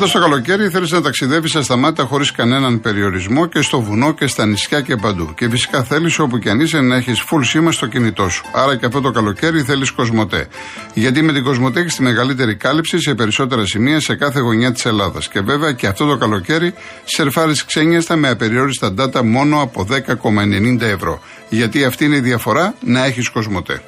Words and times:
Φέτο 0.00 0.12
το 0.12 0.18
καλοκαίρι 0.18 0.68
θέλεις 0.68 0.90
να 0.90 1.00
ταξιδεύεις 1.02 1.50
στα 1.50 1.62
σταμάτα 1.62 2.04
χωρίς 2.04 2.32
κανέναν 2.32 2.80
περιορισμό 2.80 3.46
και 3.46 3.60
στο 3.60 3.80
βουνό 3.80 4.14
και 4.14 4.26
στα 4.26 4.46
νησιά 4.46 4.80
και 4.80 4.96
παντού. 4.96 5.34
Και 5.34 5.48
φυσικά 5.48 5.82
θέλεις 5.82 6.18
όπου 6.18 6.38
και 6.38 6.50
αν 6.50 6.60
είσαι 6.60 6.80
να 6.80 6.96
έχεις 6.96 7.24
full 7.30 7.40
σήμα 7.44 7.72
στο 7.72 7.86
κινητό 7.86 8.28
σου. 8.28 8.44
Άρα 8.52 8.76
και 8.76 8.86
αυτό 8.86 9.00
το 9.00 9.10
καλοκαίρι 9.10 9.62
θέλεις 9.62 9.90
Κοσμοτέ. 9.90 10.48
Γιατί 10.94 11.22
με 11.22 11.32
την 11.32 11.44
Κοσμοτέ 11.44 11.80
έχεις 11.80 11.94
τη 11.94 12.02
μεγαλύτερη 12.02 12.56
κάλυψη 12.56 13.00
σε 13.00 13.14
περισσότερα 13.14 13.66
σημεία 13.66 14.00
σε 14.00 14.14
κάθε 14.14 14.40
γωνιά 14.40 14.72
της 14.72 14.84
Ελλάδας. 14.84 15.28
Και 15.28 15.40
βέβαια 15.40 15.72
και 15.72 15.86
αυτό 15.86 16.06
το 16.06 16.16
καλοκαίρι 16.16 16.74
σερφάρεις 17.04 17.64
ξένιαστα 17.64 18.16
με 18.16 18.28
απεριόριστα 18.28 18.94
data 18.98 19.22
μόνο 19.24 19.62
από 19.62 19.86
10,90 19.90 20.80
ευρώ. 20.80 21.20
Γιατί 21.48 21.84
αυτή 21.84 22.04
είναι 22.04 22.16
η 22.16 22.20
διαφορά 22.20 22.74
να 22.80 23.04
έχεις 23.04 23.28
Κοσμοτέ. 23.28 23.82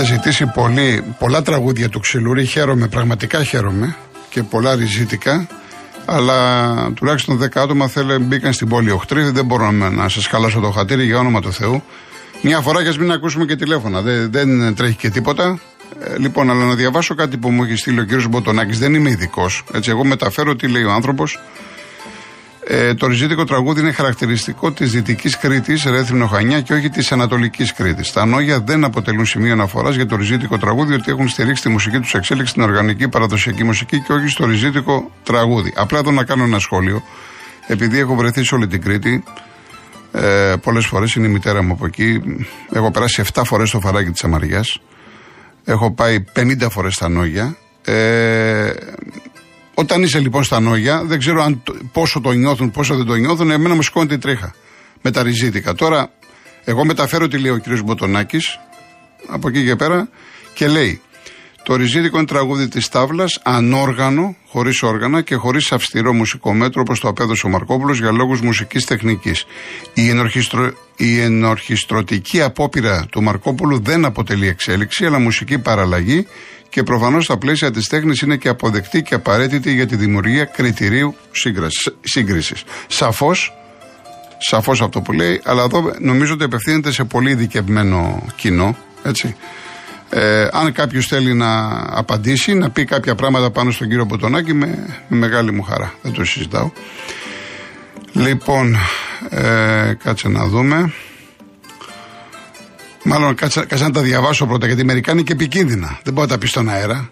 Έχετε 0.00 0.14
ζητήσει 0.16 0.46
πολύ, 0.46 1.04
πολλά 1.18 1.42
τραγούδια 1.42 1.88
του 1.88 2.00
Ξυλούρη. 2.00 2.44
Χαίρομαι, 2.44 2.88
πραγματικά 2.88 3.44
χαίρομαι 3.44 3.96
και 4.30 4.42
πολλά 4.42 4.74
ριζίτικα. 4.74 5.46
Αλλά 6.04 6.92
τουλάχιστον 6.94 7.40
10 7.42 7.46
άτομα 7.54 7.88
θέλουν 7.88 8.22
μπήκαν 8.22 8.52
στην 8.52 8.68
πόλη 8.68 8.90
οχτρή. 8.90 9.22
Δεν 9.22 9.44
μπορώ 9.44 9.70
να 9.70 10.08
σας 10.08 10.26
χαλάσω 10.26 10.60
το 10.60 10.70
χατήρι 10.70 11.04
για 11.04 11.18
όνομα 11.18 11.40
του 11.40 11.52
Θεού. 11.52 11.82
Μια 12.42 12.60
φορά 12.60 12.82
και 12.82 12.98
μην 12.98 13.12
ακούσουμε 13.12 13.44
και 13.44 13.56
τηλέφωνα. 13.56 14.00
Δεν, 14.00 14.30
δεν 14.30 14.74
τρέχει 14.74 14.96
και 14.96 15.10
τίποτα. 15.10 15.60
Ε, 16.00 16.18
λοιπόν, 16.18 16.50
αλλά 16.50 16.64
να 16.64 16.74
διαβάσω 16.74 17.14
κάτι 17.14 17.36
που 17.36 17.50
μου 17.50 17.62
έχει 17.62 17.76
στείλει 17.76 18.00
ο 18.00 18.04
κύριος 18.04 18.28
Μποτονάκης. 18.28 18.78
Δεν 18.78 18.94
είμαι 18.94 19.10
ειδικός. 19.10 19.64
Έτσι, 19.72 19.90
εγώ 19.90 20.04
μεταφέρω 20.04 20.56
τι 20.56 20.68
λέει 20.68 20.82
ο 20.82 20.92
άνθρωπος. 20.92 21.38
Ε, 22.64 22.94
το 22.94 23.06
ριζίτικο 23.06 23.44
τραγούδι 23.44 23.80
είναι 23.80 23.92
χαρακτηριστικό 23.92 24.72
της 24.72 24.90
Δυτικής 24.90 25.38
Κρήτης, 25.38 25.84
Ρέθυμνο 25.84 26.26
Χανιά 26.26 26.60
και 26.60 26.72
όχι 26.72 26.90
της 26.90 27.12
Ανατολικής 27.12 27.72
Κρήτης. 27.72 28.12
Τα 28.12 28.24
νόγια 28.24 28.60
δεν 28.60 28.84
αποτελούν 28.84 29.26
σημείο 29.26 29.52
αναφοράς 29.52 29.94
για 29.94 30.06
το 30.06 30.16
ριζίτικο 30.16 30.58
τραγούδι, 30.58 30.94
ότι 30.94 31.10
έχουν 31.10 31.28
στηρίξει 31.28 31.62
τη 31.62 31.68
μουσική 31.68 31.98
τους 31.98 32.14
εξέλιξη 32.14 32.50
στην 32.50 32.62
οργανική 32.62 33.08
παραδοσιακή 33.08 33.64
μουσική 33.64 34.00
και 34.00 34.12
όχι 34.12 34.28
στο 34.28 34.46
ριζίτικο 34.46 35.10
τραγούδι. 35.22 35.72
Απλά 35.76 35.98
εδώ 35.98 36.10
να 36.10 36.24
κάνω 36.24 36.44
ένα 36.44 36.58
σχόλιο. 36.58 37.02
Επειδή 37.66 37.98
έχω 37.98 38.14
βρεθεί 38.14 38.44
σε 38.44 38.54
όλη 38.54 38.66
την 38.66 38.82
Κρήτη, 38.82 39.24
ε, 40.12 40.54
πολλές 40.62 40.86
φορές 40.86 41.14
είναι 41.14 41.26
η 41.26 41.30
μητέρα 41.30 41.62
μου 41.62 41.72
από 41.72 41.86
εκεί. 41.86 42.20
Έχω 42.72 42.90
περάσει 42.90 43.22
7 43.34 43.44
φορές 43.44 43.68
στο 43.68 43.80
φαράκι 43.80 44.10
της 44.10 44.24
Αμαριάς. 44.24 44.80
Έχω 45.64 45.92
πάει 45.92 46.24
50 46.34 46.68
φορές 46.70 46.94
στα 46.94 47.08
νόγια. 47.08 47.56
Ε, 47.84 48.70
όταν 49.80 50.02
είσαι 50.02 50.18
λοιπόν 50.18 50.44
στα 50.44 50.60
νόγια, 50.60 51.04
δεν 51.04 51.18
ξέρω 51.18 51.42
αν, 51.42 51.62
πόσο 51.92 52.20
το 52.20 52.30
νιώθουν, 52.30 52.70
πόσο 52.70 52.96
δεν 52.96 53.06
το 53.06 53.14
νιώθουν, 53.14 53.50
εμένα 53.50 53.74
μου 53.74 53.82
σηκώνει 53.82 54.06
την 54.06 54.20
τρίχα 54.20 54.54
με 55.02 55.10
τα 55.10 55.22
ριζίτικα. 55.22 55.74
Τώρα, 55.74 56.10
εγώ 56.64 56.84
μεταφέρω 56.84 57.28
τι 57.28 57.38
λέει 57.38 57.50
ο 57.50 57.60
κ. 57.60 57.82
Μποτονάκης 57.84 58.58
από 59.26 59.48
εκεί 59.48 59.64
και 59.64 59.76
πέρα 59.76 60.08
και 60.54 60.68
λέει 60.68 61.00
το 61.62 61.76
ριζίτικο 61.76 62.16
είναι 62.16 62.26
τραγούδι 62.26 62.68
της 62.68 62.88
τάβλας, 62.88 63.40
ανόργανο, 63.42 64.36
χωρίς 64.48 64.82
όργανα 64.82 65.22
και 65.22 65.34
χωρίς 65.34 65.72
αυστηρό 65.72 66.12
μουσικό 66.12 66.54
μέτρο 66.54 66.80
όπως 66.80 67.00
το 67.00 67.08
απέδωσε 67.08 67.46
ο 67.46 67.48
Μαρκόπουλος 67.48 67.98
για 67.98 68.12
λόγους 68.12 68.40
μουσικής 68.40 68.84
τεχνικής. 68.84 69.44
Η, 69.94 70.08
ενορχιστρο... 70.08 70.72
η 70.96 71.20
ενορχιστρωτική 71.20 72.42
απόπειρα 72.42 73.06
του 73.10 73.22
Μαρκόπουλου 73.22 73.80
δεν 73.82 74.04
αποτελεί 74.04 74.48
εξέλιξη, 74.48 75.04
αλλά 75.04 75.18
μουσική 75.18 75.58
παραλλαγή 75.58 76.26
και 76.70 76.82
προφανώς 76.82 77.24
στα 77.24 77.38
πλαίσια 77.38 77.70
της 77.70 77.88
τέχνης 77.88 78.20
είναι 78.20 78.36
και 78.36 78.48
αποδεκτή 78.48 79.02
και 79.02 79.14
απαραίτητη 79.14 79.72
για 79.72 79.86
τη 79.86 79.96
δημιουργία 79.96 80.44
κριτηρίου 80.44 81.14
σύγκρισης. 82.02 82.64
Σαφώς, 82.86 83.52
σαφώς 84.38 84.82
αυτό 84.82 85.00
που 85.00 85.12
λέει, 85.12 85.40
αλλά 85.44 85.62
εδώ 85.62 85.92
νομίζω 85.98 86.32
ότι 86.32 86.44
απευθύνεται 86.44 86.92
σε 86.92 87.04
πολύ 87.04 87.30
ειδικευμένο 87.30 88.26
κοινό. 88.36 88.76
Έτσι. 89.02 89.36
Ε, 90.10 90.48
αν 90.52 90.72
κάποιος 90.72 91.06
θέλει 91.06 91.34
να 91.34 91.82
απαντήσει, 91.98 92.54
να 92.54 92.70
πει 92.70 92.84
κάποια 92.84 93.14
πράγματα 93.14 93.50
πάνω 93.50 93.70
στον 93.70 93.88
κύριο 93.88 94.04
Μποτονάκη, 94.04 94.54
με, 94.54 94.66
με 95.08 95.16
μεγάλη 95.16 95.52
μου 95.52 95.62
χαρά. 95.62 95.94
Δεν 96.02 96.12
το 96.12 96.24
συζητάω. 96.24 96.70
Λοιπόν, 98.12 98.76
ε, 99.30 99.94
κάτσε 100.04 100.28
να 100.28 100.46
δούμε. 100.46 100.92
Μάλλον 103.04 103.34
κάτσε, 103.34 103.64
να 103.78 103.90
τα 103.90 104.02
διαβάσω 104.02 104.46
πρώτα, 104.46 104.66
γιατί 104.66 104.84
μερικά 104.84 105.12
είναι 105.12 105.22
και 105.22 105.32
επικίνδυνα. 105.32 105.98
Δεν 106.02 106.12
μπορώ 106.12 106.26
να 106.26 106.32
τα 106.32 106.38
πει 106.38 106.46
στον 106.46 106.68
αέρα. 106.68 107.10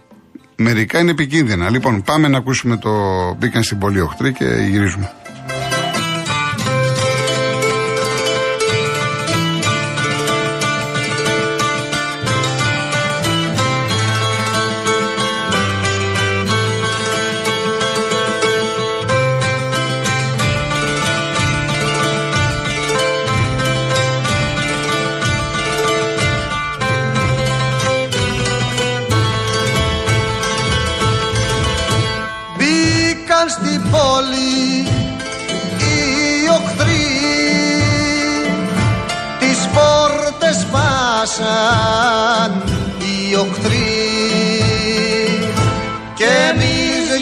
Μερικά 0.57 0.99
είναι 0.99 1.11
επικίνδυνα. 1.11 1.71
Λοιπόν, 1.71 2.03
πάμε 2.03 2.29
να 2.29 2.39
ακούσουμε 2.39 2.77
το 2.77 2.91
Μπήκαν 3.39 3.63
στην 3.63 3.79
Πολύ 3.79 4.01
Οχτρή 4.01 4.33
και 4.33 4.45
γυρίζουμε. 4.45 5.13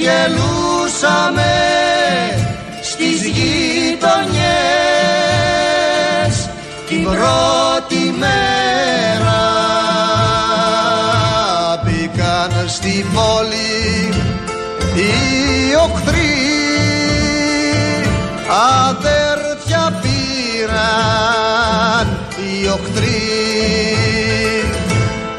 Γελούσαμε 0.06 1.54
στις 2.82 3.18
γειτονιές 3.26 4.34
την 6.88 7.02
πρώτη 7.04 8.14
μέρα. 8.18 9.42
Μπήκαν 11.84 12.68
στη 12.68 13.06
πόλη 13.14 14.12
οι 14.94 15.74
οχθροί 15.90 16.36
αδέρφια 18.88 20.00
πήραν 20.02 20.86
οι 22.36 22.68
οχθροί 22.68 23.22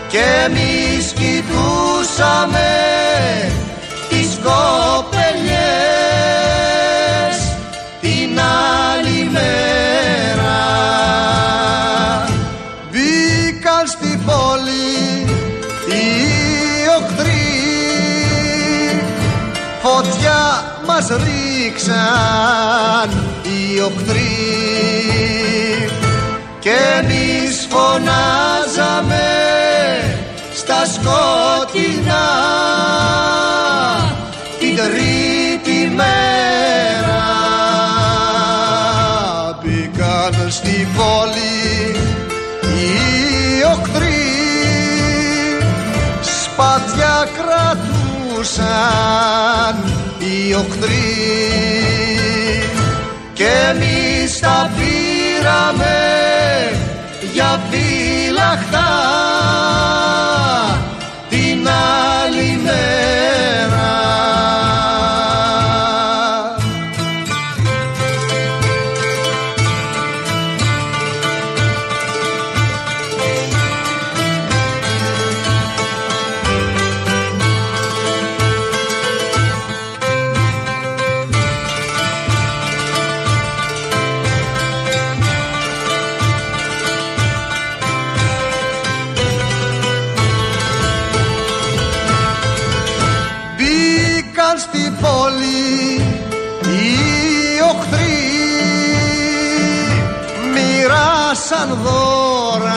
και 0.08 0.24
εμείς 0.46 1.14
κοιτούσαμε 1.14 2.87
μας 21.10 21.22
ρίξαν 21.24 23.10
οι 23.44 23.80
οχθροί. 23.80 24.36
Και 26.60 26.76
εμείς 27.00 27.68
φωνάζαμε 27.70 29.30
στα 30.54 30.86
σκοτεινά 30.86 32.28
την 34.60 34.76
τρίτη 34.76 35.80
μέρα. 35.96 37.26
Μπήκαν 39.64 40.52
στη 40.52 40.88
πόλη 40.96 41.96
οι 42.62 42.94
οχθροί 43.72 44.26
σπάτια 46.22 47.28
κρατούσαν 47.38 48.68
οχτροί 50.58 51.28
και 53.34 53.48
εμείς 53.70 54.40
τα 54.40 54.72
πήραμε 54.76 55.98
για 57.34 57.62
φυλαχτά 57.70 59.27
μοιράσαν 101.58 101.78
δώρα 101.84 102.76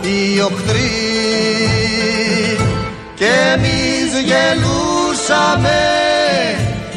οι 0.00 0.40
οχθροί 0.40 0.90
και 3.14 3.28
εμείς 3.54 4.10
γελούσαμε 4.24 5.80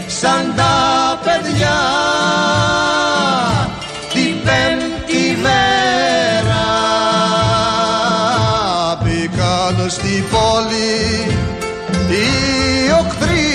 σαν 0.08 0.54
τα 0.56 1.20
παιδιά 1.24 1.80
την 4.14 4.36
πέμπτη 4.44 5.38
μέρα. 5.42 6.66
Μπήκαν 9.04 9.90
στην 9.90 10.24
πόλη 10.30 11.36
οι 12.10 12.92
οχθροί 13.00 13.50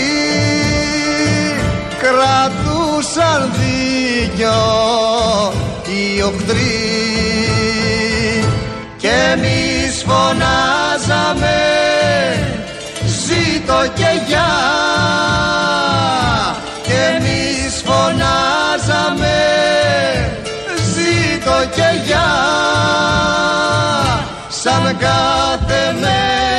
κρατούσαν 1.99 3.53
δίκιο 3.53 4.87
οι 5.89 6.23
οχθροί 6.23 6.85
και 8.97 9.09
εμείς 9.33 10.05
φωνάζαμε 10.07 11.59
ζήτω 13.07 13.93
και 13.95 14.21
γεια 14.27 14.53
και 16.83 17.17
εμείς 17.17 17.83
φωνάζαμε 17.85 19.37
ζήτω 20.93 21.69
και 21.75 22.01
γεια 22.07 22.31
σαν 24.49 24.97
κάθε 24.99 25.97
μέρα 26.01 26.56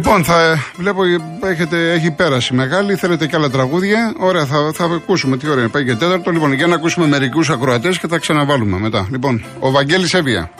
Λοιπόν, 0.00 0.24
θα 0.24 0.58
βλέπω 0.76 1.02
έχετε, 1.42 1.92
έχει 1.92 2.10
πέρασει 2.10 2.54
μεγάλη. 2.54 2.94
Θέλετε 2.94 3.26
και 3.26 3.36
άλλα 3.36 3.50
τραγούδια. 3.50 4.14
Ωραία, 4.18 4.46
θα, 4.46 4.72
θα 4.74 4.84
ακούσουμε. 4.84 5.36
Τι 5.36 5.48
ωραία, 5.48 5.68
πάει 5.68 5.84
και 5.84 5.94
τέταρτο. 5.94 6.30
Λοιπόν, 6.30 6.52
για 6.52 6.66
να 6.66 6.74
ακούσουμε 6.74 7.06
μερικούς 7.06 7.50
ακροατές 7.50 7.98
και 7.98 8.06
θα 8.06 8.18
ξαναβάλουμε 8.18 8.78
μετά. 8.78 9.08
Λοιπόν, 9.10 9.44
ο 9.58 9.70
Βαγγέλης 9.70 10.14
Εύβοια. 10.14 10.50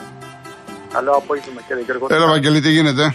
Καλό 0.92 1.10
απόγευμα 1.10 1.60
κύριε 1.66 1.82
Γιώργο. 1.82 2.06
Έλα, 2.10 2.26
Βαγγέλη, 2.26 2.60
τι 2.60 2.70
γίνεται; 2.70 3.14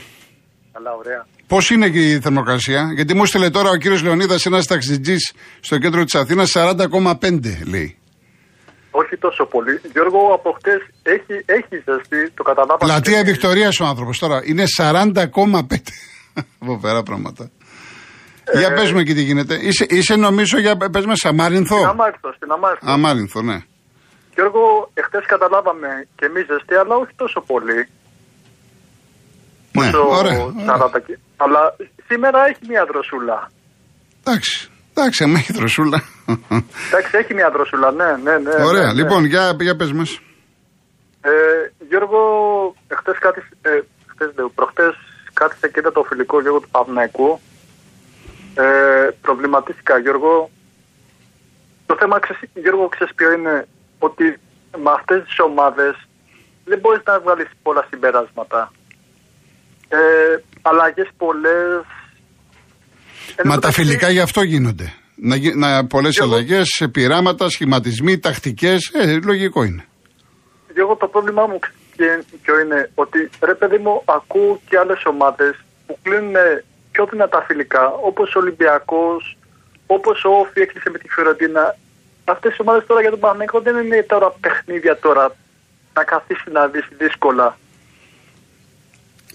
Καλά, 0.74 0.92
ωραία. 1.00 1.26
Πώς 1.48 1.70
είναι 1.70 1.90
και 1.90 2.12
η 2.12 2.20
θερμοκρασία, 2.20 2.92
Γιατί 2.96 3.14
μου 3.16 3.26
στείλε 3.26 3.50
τώρα 3.50 3.70
ο 3.70 3.76
κύριος 3.76 4.04
Λεωνίδας, 4.04 4.46
ένας 4.46 4.66
ταξιτζής 4.66 5.34
στο 5.60 5.78
κέντρο 5.78 6.04
της 6.04 6.16
Αθήνας, 6.16 6.52
40,5 6.56 7.62
λέει. 7.70 7.98
Όχι 8.92 9.18
τόσο 9.18 9.46
πολύ. 9.46 9.82
Γιώργο, 9.92 10.34
από 10.34 10.52
χτες 10.52 10.82
έχει, 11.04 11.44
έχει 11.46 11.84
ζεστή, 11.86 12.32
το 12.34 12.44
καταλάβαμε. 12.44 12.92
Πλατεία 12.92 13.24
Βικτωρίας 13.24 13.80
ο 13.80 13.86
άνθρωπος 13.86 14.20
τώρα. 14.20 14.42
Είναι 14.46 14.64
40,5. 14.78 15.92
Φοβερά 16.66 17.04
πράγματα. 17.04 17.50
Ε, 18.44 18.60
για 18.60 18.74
πες 18.74 18.92
μου 18.92 19.00
εκεί 19.00 19.14
τι 19.14 19.22
γίνεται. 19.22 19.56
Είσαι, 19.62 19.86
είσαι 19.90 20.16
νομίζω 20.16 20.60
για 20.60 20.78
πες 20.92 21.06
με 21.06 21.16
Σαμάρινθο. 21.16 21.76
Στην 21.76 21.88
Αμάρινθο, 21.88 22.34
στην 22.36 22.52
Αμάρινθο. 22.52 22.92
Αμάρινθο, 22.92 23.42
ναι. 23.42 23.58
Γιώργο, 24.36 24.92
εχθές 24.94 25.26
καταλάβαμε 25.28 25.88
και 26.16 26.26
εμείς 26.26 26.46
ζεστή, 26.46 26.76
αλλά 26.76 26.96
όχι 26.96 27.12
τόσο 27.16 27.42
πολύ. 27.42 27.88
Ναι, 29.72 29.88
Όσο 29.88 30.08
ωραία. 30.08 30.40
40 30.40 30.52
ωραία. 30.90 31.00
και- 31.06 31.18
Αλλά 31.38 31.76
σήμερα 32.08 32.40
έχει 32.50 32.60
μια 32.68 32.86
δροσούλα. 32.92 33.52
Εντάξει, 34.24 34.70
εντάξει, 34.94 35.24
άμα 35.24 35.38
έχει 35.38 35.54
δροσούλα. 35.54 36.04
Εντάξει, 36.88 37.12
έχει 37.18 37.34
μια 37.34 37.50
δροσούλα, 37.56 37.92
ναι, 37.92 38.10
ναι, 38.24 38.38
ναι. 38.38 38.64
Ωραία, 38.64 38.82
ναι, 38.86 38.94
ναι. 38.94 39.02
λοιπόν, 39.02 39.26
για, 39.26 39.56
για 39.60 39.76
πες 39.76 39.92
μας. 39.92 40.20
Ε, 41.22 41.32
Γιώργο, 41.90 42.20
εχθές 42.88 43.18
κάτι, 43.20 43.42
ε, 43.62 43.70
χτες, 44.08 44.32
λέω, 44.38 44.50
προχτές 44.50 44.94
κάθισα 45.40 45.68
και 45.68 45.80
είδα 45.80 45.92
το 45.92 46.04
φιλικό 46.10 46.42
Γιώργο 46.42 46.60
του 46.60 46.70
Παυναϊκού. 46.76 47.40
Ε, 48.64 49.08
προβληματίστηκα, 49.22 49.94
Γιώργο. 50.00 50.50
Το 51.86 51.96
θέμα, 52.00 52.20
ξέρεις, 52.20 52.42
Γιώργο, 52.64 52.88
ξέρεις 52.88 53.14
ποιο 53.16 53.32
είναι, 53.32 53.68
ότι 54.00 54.26
με 54.84 54.92
αυτές 54.98 55.20
τις 55.28 55.40
ομάδες 55.50 55.94
δεν 56.66 56.80
μπορείς 56.80 57.02
να 57.06 57.20
βγάλεις 57.20 57.50
πολλά 57.64 57.84
συμπεράσματα. 57.90 58.72
Ε, 59.88 59.98
αλλαγές 60.62 61.10
πολλές. 61.18 61.82
Εν 63.36 63.44
Μα 63.48 63.54
τω 63.56 63.60
τα 63.60 63.68
μεταξύ, 63.68 63.82
φιλικά 63.82 64.10
γι' 64.10 64.20
αυτό 64.20 64.42
γίνονται. 64.42 64.94
Να, 65.16 65.36
γι- 65.36 65.56
να 65.56 65.86
πολλές 65.88 66.18
Εγώ- 66.18 66.34
αλλαγές, 66.34 66.88
πειράματα, 66.92 67.50
σχηματισμοί, 67.50 68.20
τακτικές. 68.20 68.92
Ε, 68.94 69.20
λογικό 69.24 69.64
είναι. 69.64 69.86
Εγώ 70.74 70.96
το 70.96 71.08
πρόβλημά 71.08 71.46
μου 71.48 71.60
ποιο- 71.96 72.24
ποιο 72.44 72.60
είναι 72.60 72.80
ότι 72.96 73.30
ρε 73.50 73.56
παιδί 73.60 73.78
μου 73.78 74.02
ακούω 74.06 74.62
και 74.70 74.78
άλλες 74.78 75.02
ομάδες 75.06 75.54
που 75.86 75.98
κλείνουν 76.04 76.36
πιο 76.92 77.06
δυνατά 77.12 77.44
φιλικά 77.48 77.84
όπως 78.10 78.36
ο 78.36 78.40
Ολυμπιακός, 78.40 79.38
όπως 79.88 80.24
ο 80.24 80.30
Όφη 80.42 80.60
έκλεισε 80.62 80.90
με 80.90 80.98
τη 80.98 81.08
Φιωρεντίνα. 81.10 81.76
Αυτές 82.26 82.52
οι 82.56 82.62
ομάδες 82.62 82.86
τώρα 82.88 83.02
για 83.02 83.10
τον 83.10 83.20
Παναγενικό 83.20 83.60
δεν 83.62 83.76
είναι 83.86 84.04
τώρα 84.14 84.28
παιχνίδια 84.44 85.00
τώρα 85.00 85.36
να 85.94 86.04
καθίσει 86.04 86.48
να 86.52 86.68
δεις 86.68 86.86
δύσκολα. 86.98 87.58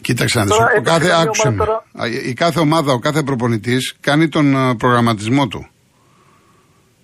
Κοίταξε 0.00 0.38
να 0.38 0.44
δεις, 0.44 0.54
Τώρα 0.54 0.64
ο 0.66 0.70
έπαιξε 0.76 0.92
κάθε, 0.92 1.04
μια 1.06 1.16
άκουσε 1.18 1.50
με. 1.50 1.54
ομάδα 1.62 1.84
Α, 2.02 2.06
Η 2.28 2.32
κάθε 2.32 2.60
ομάδα, 2.60 2.92
ο 2.92 2.98
κάθε 2.98 3.22
προπονητής 3.22 3.94
κάνει 4.00 4.28
τον 4.28 4.56
α, 4.56 4.76
προγραμματισμό 4.76 5.46
του. 5.48 5.68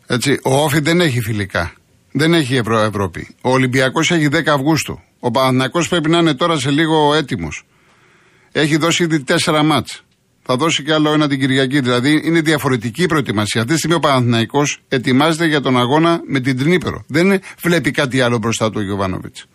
Έτσι, 0.06 0.40
ο 0.44 0.54
Όφη 0.62 0.80
δεν 0.80 1.00
έχει 1.00 1.20
φιλικά. 1.20 1.72
Δεν 2.12 2.34
έχει 2.34 2.56
Ευρω... 2.56 2.78
Ευρώπη. 2.78 3.36
Ο 3.42 3.50
Ολυμπιακός 3.50 4.10
έχει 4.10 4.28
10 4.32 4.46
Αυγούστου. 4.46 5.00
Ο 5.20 5.30
Παναθηναϊκός 5.30 5.88
πρέπει 5.88 6.10
να 6.10 6.18
είναι 6.18 6.34
τώρα 6.34 6.58
σε 6.58 6.70
λίγο 6.70 7.14
έτοιμος. 7.14 7.66
Έχει 8.52 8.76
δώσει 8.76 9.02
ήδη 9.02 9.24
4 9.44 9.62
μάτς. 9.64 10.00
Θα 10.42 10.56
δώσει 10.56 10.82
και 10.82 10.92
άλλο 10.92 11.12
ένα 11.12 11.28
την 11.28 11.40
Κυριακή. 11.40 11.80
Δηλαδή 11.80 12.20
είναι 12.24 12.40
διαφορετική 12.40 13.02
η 13.02 13.06
προετοιμασία. 13.06 13.60
Αυτή 13.60 13.72
τη 13.72 13.78
στιγμή 13.78 13.96
ο 13.96 14.00
Παναθηναϊκός 14.00 14.78
ετοιμάζεται 14.88 15.46
για 15.46 15.60
τον 15.60 15.78
αγώνα 15.78 16.20
με 16.26 16.40
την 16.40 16.58
Τρνίπερο. 16.58 17.04
Δεν 17.08 17.40
βλέπει 17.62 17.90
κάτι 17.90 18.20
άλλο 18.20 18.38
μπροστά 18.38 18.66
του 18.70 18.76
ο 18.78 18.82
Γιωβάνοβιτς. 18.82 19.46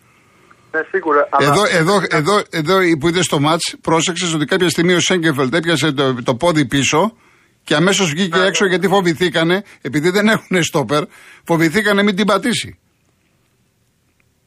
Ναι, 0.72 0.80
σίγουρα. 0.90 1.28
αλλά- 1.30 1.50
Εδώ, 1.52 1.62
εδώ, 1.70 2.02
εδώ, 2.08 2.42
εδώ 2.50 2.98
που 2.98 3.08
είδες 3.08 3.26
το 3.26 3.40
μάτς, 3.40 3.74
πρόσεξες 3.80 4.34
ότι 4.34 4.44
κάποια 4.44 4.68
στιγμή 4.68 4.92
ο 4.92 5.00
Σέγκεφελτ 5.00 5.54
έπιασε 5.54 5.92
το, 5.92 6.22
το 6.22 6.34
πόδι 6.34 6.64
πίσω 6.66 7.16
και 7.64 7.74
αμέσως 7.74 8.10
βγήκε 8.10 8.38
Ναι, 8.38 8.44
έξω 8.46 8.64
ναι. 8.64 8.70
γιατί 8.70 8.88
φοβηθήκανε, 8.88 9.62
επειδή 9.80 10.10
δεν 10.10 10.28
έχουν 10.28 10.62
στόπερ, 10.62 11.02
φοβηθήκανε 11.44 12.02
μην 12.02 12.16
την 12.16 12.26
πατήσει. 12.26 12.78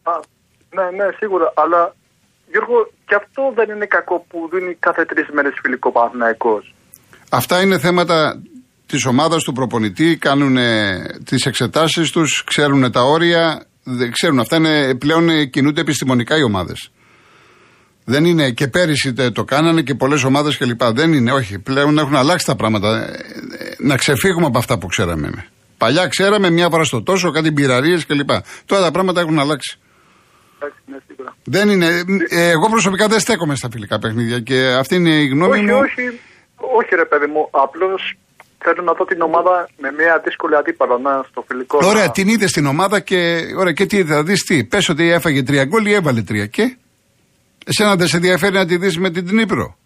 Α, 0.03 0.11
ναι, 0.75 0.85
ναι, 0.97 1.07
σίγουρα. 1.19 1.47
Αλλά 1.55 1.95
Γιώργο, 2.51 2.77
και 3.07 3.15
αυτό 3.15 3.41
δεν 3.55 3.75
είναι 3.75 3.85
κακό 3.85 4.25
που 4.29 4.37
δίνει 4.51 4.75
κάθε 4.79 5.05
τρεις 5.05 5.27
μέρες 5.33 5.53
φιλικό 5.61 5.91
Παναθηναϊκός. 5.91 6.73
Αυτά 7.29 7.61
είναι 7.61 7.79
θέματα 7.79 8.41
της 8.85 9.05
ομάδας 9.05 9.43
του 9.43 9.53
προπονητή, 9.53 10.17
κάνουν 10.17 10.57
τις 11.25 11.45
εξετάσεις 11.45 12.11
τους, 12.11 12.43
ξέρουν 12.45 12.91
τα 12.91 13.01
όρια, 13.01 13.65
δεν 13.83 14.11
ξέρουν. 14.11 14.39
Αυτά 14.39 14.55
είναι 14.55 14.95
πλέον 14.95 15.29
ε, 15.29 15.45
κινούνται 15.45 15.81
επιστημονικά 15.81 16.37
οι 16.37 16.43
ομάδες. 16.43 16.89
Δεν 18.05 18.25
είναι 18.25 18.51
και 18.51 18.67
πέρυσι 18.67 19.13
τε- 19.13 19.33
το 19.33 19.43
κάνανε 19.43 19.81
και 19.81 19.95
πολλές 19.95 20.23
ομάδες 20.23 20.57
κλπ. 20.57 20.83
Δεν 20.83 21.13
είναι, 21.13 21.31
όχι. 21.31 21.59
Πλέον 21.59 21.97
έχουν 21.97 22.15
αλλάξει 22.15 22.45
τα 22.45 22.55
πράγματα. 22.55 22.97
Ε, 22.97 23.11
ε, 23.11 23.75
Να 23.77 23.95
ξεφύγουμε 23.95 24.45
από 24.45 24.57
αυτά 24.57 24.77
που 24.77 24.87
ξέραμε. 24.87 25.45
Παλιά 25.77 26.07
ξέραμε 26.07 26.49
μια 26.49 26.69
φορά 26.69 26.83
στο 26.83 27.03
τόσο, 27.03 27.31
κάτι 27.31 27.51
μπειραρίες 27.51 28.05
κλπ. 28.05 28.29
Τώρα 28.65 28.81
τα 28.83 28.91
πράγματα 28.91 29.21
έχουν 29.21 29.39
αλλάξει. 29.39 29.79
Εντάξει, 30.59 30.79
ναι, 30.85 30.97
σίγουρα. 31.07 31.35
Δεν 31.43 31.69
είναι. 31.69 31.87
ε, 32.29 32.49
εγώ 32.49 32.69
προσωπικά 32.69 33.07
δεν 33.07 33.19
στέκομαι 33.19 33.55
στα 33.55 33.69
φιλικά 33.71 33.99
παιχνίδια 33.99 34.39
και 34.39 34.57
αυτή 34.79 34.95
είναι 34.95 35.09
η 35.09 35.27
γνώμη 35.27 35.51
όχι, 35.53 35.63
μου. 35.65 35.77
όχι, 35.77 36.01
όχι 36.79 36.95
ρε 36.95 37.05
παιδί 37.05 37.25
μου. 37.25 37.47
Απλώς 37.51 38.13
θέλω 38.63 38.83
να 38.83 38.93
δω 38.93 39.05
την 39.05 39.21
ομάδα 39.21 39.69
με 39.77 39.91
μια 39.97 40.21
δύσκολη 40.25 40.55
αντίπαλο 40.55 40.97
να, 40.97 41.23
στο 41.29 41.43
φιλικό. 41.47 41.79
Ωραία, 41.83 42.05
να- 42.05 42.11
την 42.11 42.27
είδες 42.27 42.49
στην 42.49 42.65
ομάδα 42.65 42.99
και. 42.99 43.39
Ωραία, 43.57 43.73
και 43.73 43.85
τι 43.85 44.03
θα 44.03 44.23
δεις 44.23 44.43
τι. 44.43 44.63
Πες 44.63 44.89
ότι 44.89 45.11
έφαγε 45.11 45.43
τρία 45.43 45.65
γκολ 45.65 45.85
ή 45.85 45.93
έβαλε 45.93 46.21
τρία. 46.21 46.45
Και. 46.45 46.77
Εσένα 47.65 47.95
δεν 47.95 48.07
σε 48.07 48.15
ενδιαφέρει 48.15 48.53
να 48.53 48.65
τη 48.65 48.77
δεις 48.77 48.97
με 48.97 49.09
την 49.11 49.27
Τνίπρο; 49.27 49.77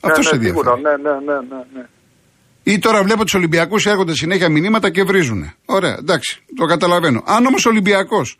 Αυτό 0.00 0.18
ναι, 0.18 0.24
σε 0.24 0.34
ναι, 0.36 0.36
ενδιαφέρει. 0.46 0.64
σίγουρα, 0.76 0.98
ναι, 0.98 1.10
ναι, 1.10 1.16
ναι, 1.32 1.38
ναι, 1.48 1.62
ναι. 1.74 1.84
Ή 2.62 2.78
τώρα 2.78 3.02
βλέπω 3.02 3.24
τους 3.24 3.34
Ολυμπιακούς 3.34 3.86
έρχονται 3.86 4.14
συνέχεια 4.14 4.48
μηνύματα 4.48 4.90
και 4.90 5.02
βρίζουν. 5.02 5.52
Ωραία, 5.66 5.96
εντάξει, 5.98 6.38
το 6.56 6.64
καταλαβαίνω. 6.64 7.22
Αν 7.26 7.46
όμως 7.46 7.66
ο 7.66 7.68
Ολυμπιακός 7.68 8.38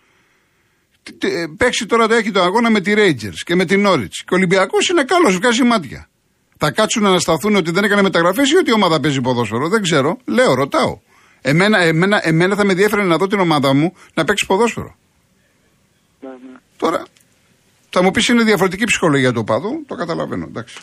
παίξει 1.57 1.87
τώρα 1.87 2.09
το 2.09 2.15
έχει 2.15 2.31
το 2.31 2.43
αγώνα 2.43 2.71
με 2.71 2.81
τη 2.81 2.93
Rangers 2.97 3.39
και 3.45 3.55
με 3.55 3.65
την 3.65 3.85
Norwich 3.87 4.17
και 4.25 4.33
ο 4.33 4.37
Ολυμπιακός 4.37 4.89
είναι 4.89 5.05
καλός, 5.05 5.37
βγάζει 5.37 5.63
μάτια. 5.63 6.09
Θα 6.59 6.71
κάτσουν 6.71 7.03
να 7.03 7.19
σταθούν 7.19 7.57
ότι 7.57 7.71
δεν 7.71 7.85
έκανε 7.85 8.03
μεταγραφές 8.03 8.51
ή 8.51 8.57
ότι 8.57 8.71
η 8.71 8.73
ομάδα 8.73 9.01
παίζει 9.01 9.21
ποδόσφαιρο. 9.21 9.69
Δεν 9.69 9.83
ξέρω. 9.83 10.19
Λέω, 10.25 10.55
ρωτάω. 10.55 10.99
Εμένα, 11.41 11.79
εμένα, 11.79 12.21
εμένα 12.23 12.57
θα 12.57 12.65
με 12.65 12.71
ενδιαφέρει 12.71 13.07
να 13.07 13.17
δω 13.17 13.27
την 13.27 13.41
ομάδα 13.41 13.75
μου 13.75 13.97
να 14.15 14.25
παίξει 14.25 14.47
ποδόσφαιρο. 14.47 14.97
ναι, 16.21 16.29
ναι. 16.29 16.59
Τώρα 16.77 17.03
θα 17.91 18.03
μου 18.03 18.11
πεις 18.11 18.29
είναι 18.29 18.43
διαφορετική 18.43 18.85
ψυχολογία 18.85 19.33
του 19.33 19.41
οπαδού, 19.41 19.85
το 19.87 19.95
καταλαβαίνω. 19.95 20.45
Εντάξει. 20.49 20.77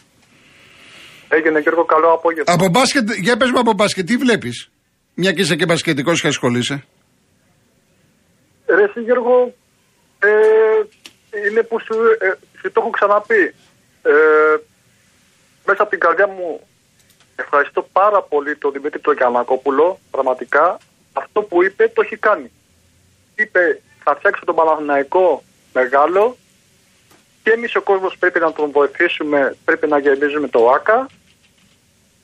Έγινε 1.30 1.60
Γιώργο, 1.60 1.86
καλό 1.86 2.14
απόγευμα. 2.14 2.54
Από 2.54 2.68
μπάσκετ, 2.70 3.12
για 3.22 3.38
πες 3.38 3.52
μου 3.52 3.60
από 3.60 3.74
μπάσκετ, 3.74 4.06
τι 4.06 4.18
βλέπεις; 4.18 4.70
Μια 5.14 5.32
και 5.32 5.42
είσαι 5.42 5.56
και 5.56 5.66
μπασκετικός 5.66 6.22
και 6.22 6.28
ασχολείσαι. 6.28 6.84
Ρε 8.66 8.84
εσύ 8.84 9.00
Γιώργο, 9.00 9.54
ε, 10.24 11.48
είναι 11.48 11.64
που 11.64 11.80
σου, 11.80 11.96
ε, 12.20 12.34
σου 12.60 12.72
το 12.72 12.82
έχω 12.82 12.90
ξαναπεί. 12.90 13.56
Ε, 14.04 14.12
μέσα 15.66 15.82
από 15.82 15.90
την 15.90 16.00
καρδιά 16.00 16.28
μου 16.28 16.68
ευχαριστώ 17.36 17.88
πάρα 17.92 18.22
πολύ 18.22 18.56
τον 18.56 18.72
Δημήτρη 18.72 19.00
τον 19.00 19.16
Γιαννακόπουλο, 19.16 20.00
πραγματικά. 20.12 20.78
Αυτό 21.14 21.42
που 21.42 21.64
είπε 21.64 21.88
το 21.88 22.02
έχει 22.02 22.18
κάνει. 22.18 22.52
Είπε 23.36 23.82
θα 24.04 24.16
φτιάξω 24.16 24.46
τον 24.46 24.56
Παναθηναϊκό 24.56 25.44
μεγάλο 25.74 26.38
και 27.44 27.52
εμείς 27.52 27.76
ο 27.76 27.82
κόσμος 27.82 28.18
πρέπει 28.18 28.40
να 28.40 28.54
τον 28.54 28.72
βοηθήσουμε, 28.72 29.58
πρέπει 29.66 29.88
να 29.88 29.98
γεμίζουμε 29.98 30.48
το 30.48 30.70
ΆΚΑ. 30.70 31.08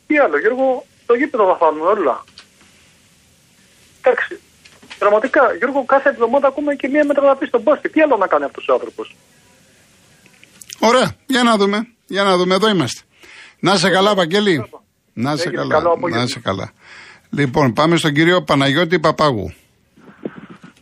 Τι 0.07 0.17
άλλο, 0.17 0.39
Γιώργο, 0.39 0.85
το 1.05 1.13
γήπεδο 1.13 1.45
θα 1.45 1.55
φάνουμε 1.55 1.85
όλα. 1.85 2.23
Εντάξει. 4.01 4.38
Πραγματικά, 4.99 5.41
Γιώργο, 5.57 5.83
κάθε 5.85 6.09
εβδομάδα 6.09 6.47
ακούμε 6.47 6.75
και 6.75 6.87
μία 6.87 7.05
μεταγραφή 7.05 7.45
στον 7.45 7.61
μπάσκετ. 7.61 7.91
Τι 7.91 8.01
άλλο 8.01 8.17
να 8.17 8.27
κάνει 8.27 8.43
αυτός 8.43 8.67
ο 8.67 8.73
άνθρωπος; 8.73 9.15
Ωραία, 10.79 11.11
για 11.25 11.43
να 11.43 11.55
δούμε. 11.57 11.87
Για 12.07 12.23
να 12.23 12.37
δούμε, 12.37 12.55
εδώ 12.55 12.69
είμαστε. 12.69 13.01
Να 13.59 13.75
σε 13.75 13.89
καλά, 13.89 14.15
Βαγγέλη. 14.15 14.69
Να 15.13 15.35
σε 15.35 15.47
Έγινε, 15.47 15.61
καλά. 15.61 15.73
καλό 15.73 15.89
απόγευμα. 15.91 16.21
Να 16.21 16.27
σε 16.27 16.39
καλά. 16.39 16.71
Λοιπόν, 17.29 17.73
πάμε 17.73 17.95
στον 17.97 18.13
κύριο 18.13 18.41
Παναγιώτη 18.43 18.99
Παπάγου. 18.99 19.53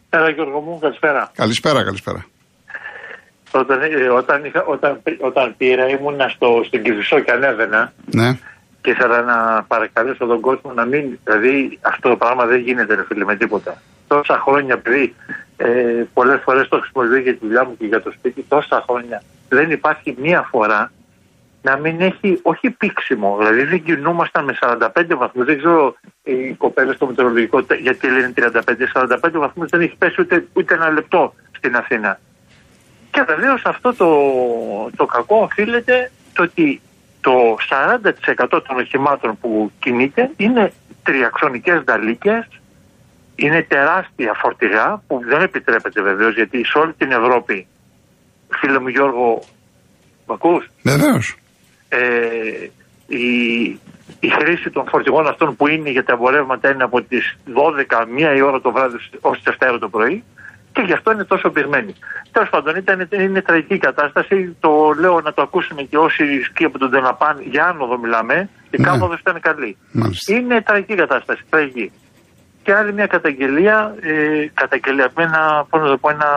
Έλα 0.10 0.30
Γιώργο 0.30 0.60
μου, 0.60 0.80
καλησπέρα. 0.80 1.32
Καλησπέρα, 1.36 1.84
καλησπέρα. 1.84 2.26
Όταν, 3.52 3.82
ε, 3.82 4.10
όταν, 4.10 4.44
είχα, 4.46 4.64
όταν, 4.64 5.02
όταν 5.22 5.56
πήρα 5.58 5.88
ήμουνα 5.88 6.28
στο, 6.30 6.62
στην 6.68 6.84
Κυφισό 6.84 7.20
και 7.20 7.32
ανέβαινα 7.32 7.94
Ναι. 8.06 8.30
και 8.82 8.90
ήθελα 8.90 9.22
να 9.22 9.64
παρακαλέσω 9.64 10.26
τον 10.26 10.42
κόσμο 10.42 10.72
να 10.74 10.86
μην, 10.86 11.20
δηλαδή 11.24 11.78
αυτό 11.82 12.10
το 12.10 12.16
πράγμα 12.18 12.46
δεν 12.46 12.60
γίνεται 12.60 12.96
ρε 12.96 13.04
φίλε 13.08 13.26
με 13.26 13.36
τίποτα. 13.36 13.82
Τόσα 14.08 14.40
χρόνια 14.40 14.74
επειδή 14.74 15.16
ε, 15.58 16.04
πολλές 16.14 16.42
φορές 16.44 16.68
το 16.68 16.80
χρησιμοποιώ 16.80 17.18
για 17.18 17.34
τη 17.34 17.40
δουλειά 17.46 17.66
μου 17.66 17.78
και 17.78 17.86
για 17.86 18.02
το 18.02 18.12
σπίτι, 18.12 18.46
τόσα 18.50 18.84
χρόνια 18.90 19.22
δεν 19.50 19.72
υπάρχει 19.72 20.16
μία 20.20 20.42
φορά 20.42 20.92
να 21.62 21.78
μην 21.78 22.02
έχει, 22.02 22.40
όχι 22.42 22.70
πήξιμο, 22.70 23.36
δηλαδή 23.38 23.64
δεν 23.64 23.84
κινούμασταν 23.84 24.44
με 24.44 24.58
45 24.62 24.88
βαθμούς, 25.18 25.46
δεν 25.46 25.58
ξέρω 25.58 25.96
οι 26.24 26.54
κοπέλες 26.54 26.96
στο 26.96 27.06
μετεωρολογικό 27.06 27.64
τε- 27.64 27.80
γιατί 27.80 28.08
λένε 28.08 28.34
35, 28.36 28.88
45 28.94 29.40
βαθμούς 29.40 29.70
δεν 29.70 29.82
έχει 29.82 29.96
πέσει 29.98 30.22
ούτε, 30.22 30.48
ούτε 30.54 30.74
ένα 30.74 30.90
λεπτό 30.90 31.34
στην 31.58 31.76
Αθήνα. 31.76 32.20
Και 33.12 33.22
βεβαίως 33.28 33.62
αυτό 33.66 33.94
το, 33.94 34.10
το 34.96 35.06
κακό 35.06 35.42
οφείλεται 35.42 36.12
το 36.34 36.44
ότι 36.44 36.82
το 37.22 37.58
40% 38.48 38.62
των 38.68 38.78
οχημάτων 38.78 39.38
που 39.42 39.72
κινείται 39.80 40.32
είναι 40.38 40.74
τριαξονικές 41.04 41.84
νταλίκες, 41.84 42.48
είναι 43.44 43.62
τεράστια 43.74 44.32
φορτηγά 44.42 44.88
που 45.08 45.16
δεν 45.30 45.42
επιτρέπεται 45.42 46.02
βεβαίως 46.02 46.34
γιατί 46.40 46.58
σε 46.66 46.78
όλη 46.78 46.94
την 46.94 47.12
Ευρώπη, 47.12 47.68
φίλε 48.60 48.80
μου 48.80 48.88
Γιώργο, 48.88 49.44
μ' 50.28 50.32
ακούς; 50.32 50.64
Βεβαίως. 50.84 51.26
ε, 51.90 52.00
η, 53.08 53.28
η 54.20 54.30
χρήση 54.38 54.70
των 54.70 54.86
φορτηγών 54.90 55.28
αυτών 55.28 55.56
που 55.56 55.68
είναι 55.68 55.90
για 55.90 56.04
τα 56.04 56.14
εμπορεύματα 56.14 56.72
είναι 56.72 56.84
από 56.84 57.02
τις 57.02 57.38
12, 57.46 58.32
1 58.34 58.38
η 58.38 58.42
ώρα 58.42 58.62
το 58.62 58.72
βράδυ 58.72 58.98
ως 59.22 59.42
τις 59.44 59.56
7 59.60 59.78
το 59.80 59.90
πρωί 59.90 60.24
και 60.74 60.84
γι' 60.86 60.94
αυτό 60.94 61.12
είναι 61.12 61.24
τόσο 61.24 61.50
πυγμένοι. 61.50 61.94
Τέλος 62.32 62.50
πάντων, 62.50 62.76
ήταν, 62.76 63.08
είναι 63.12 63.42
τραγική 63.42 63.74
η 63.74 63.78
κατάσταση. 63.78 64.56
Το 64.60 64.70
λέω 65.00 65.22
να 65.22 65.34
το 65.34 65.42
ακούσουν 65.42 65.78
και 65.90 65.98
όσοι 65.98 66.24
σκύβουν 66.50 66.80
τον 66.80 66.90
Τελαπάν, 66.92 67.38
για 67.42 67.66
άνοδο 67.66 67.98
μιλάμε. 68.00 68.50
Η 68.70 68.78
Ναι. 68.78 68.84
κάθοδο 68.88 69.14
ήταν 69.20 69.40
καλή. 69.40 69.78
Μάλιστα. 69.92 70.34
Είναι 70.36 70.62
τραγική 70.62 70.96
κατάσταση, 70.96 71.42
τραγική. 71.50 71.92
Και 72.68 72.74
άλλη 72.74 72.94
μια 72.94 73.08
καταγγελία, 73.08 73.96
ε, 74.02 74.48
καταγγελία 74.54 75.12
με 75.16 75.24
ένα, 75.24 75.66
πώς 75.70 75.82
να 75.82 75.88
το 75.88 75.98
πω, 75.98 76.10
ένα, 76.10 76.28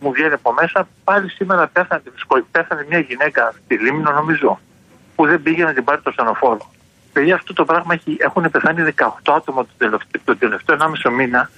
μου 0.00 0.12
βγαίνει 0.12 0.32
από 0.32 0.52
μέσα, 0.52 0.88
πάλι 1.04 1.30
σήμερα 1.30 1.68
πέθανε, 1.68 2.02
πέθανε 2.50 2.86
μια 2.88 2.98
γυναίκα 2.98 3.54
στη 3.64 3.78
Λίμνο 3.78 4.10
νομίζω, 4.10 4.60
που 5.14 5.26
δεν 5.26 5.42
πήγε 5.42 5.64
να 5.64 5.72
την 5.72 5.84
πάρει 5.84 6.00
το 6.00 6.10
στενοφόρο. 6.10 6.70
Παιδιά, 7.12 7.34
αυτό 7.34 7.52
το 7.52 7.64
πράγμα 7.64 7.94
έχει, 7.94 8.16
έχουν 8.20 8.50
πεθάνει 8.50 8.94
18 8.96 9.34
άτομα 9.36 9.62
το 9.62 9.70
τελευταίο, 9.78 10.20
το 10.24 10.36
τελευταίο 10.36 10.76
1,5 10.76 11.10
μήνα, 11.10 11.50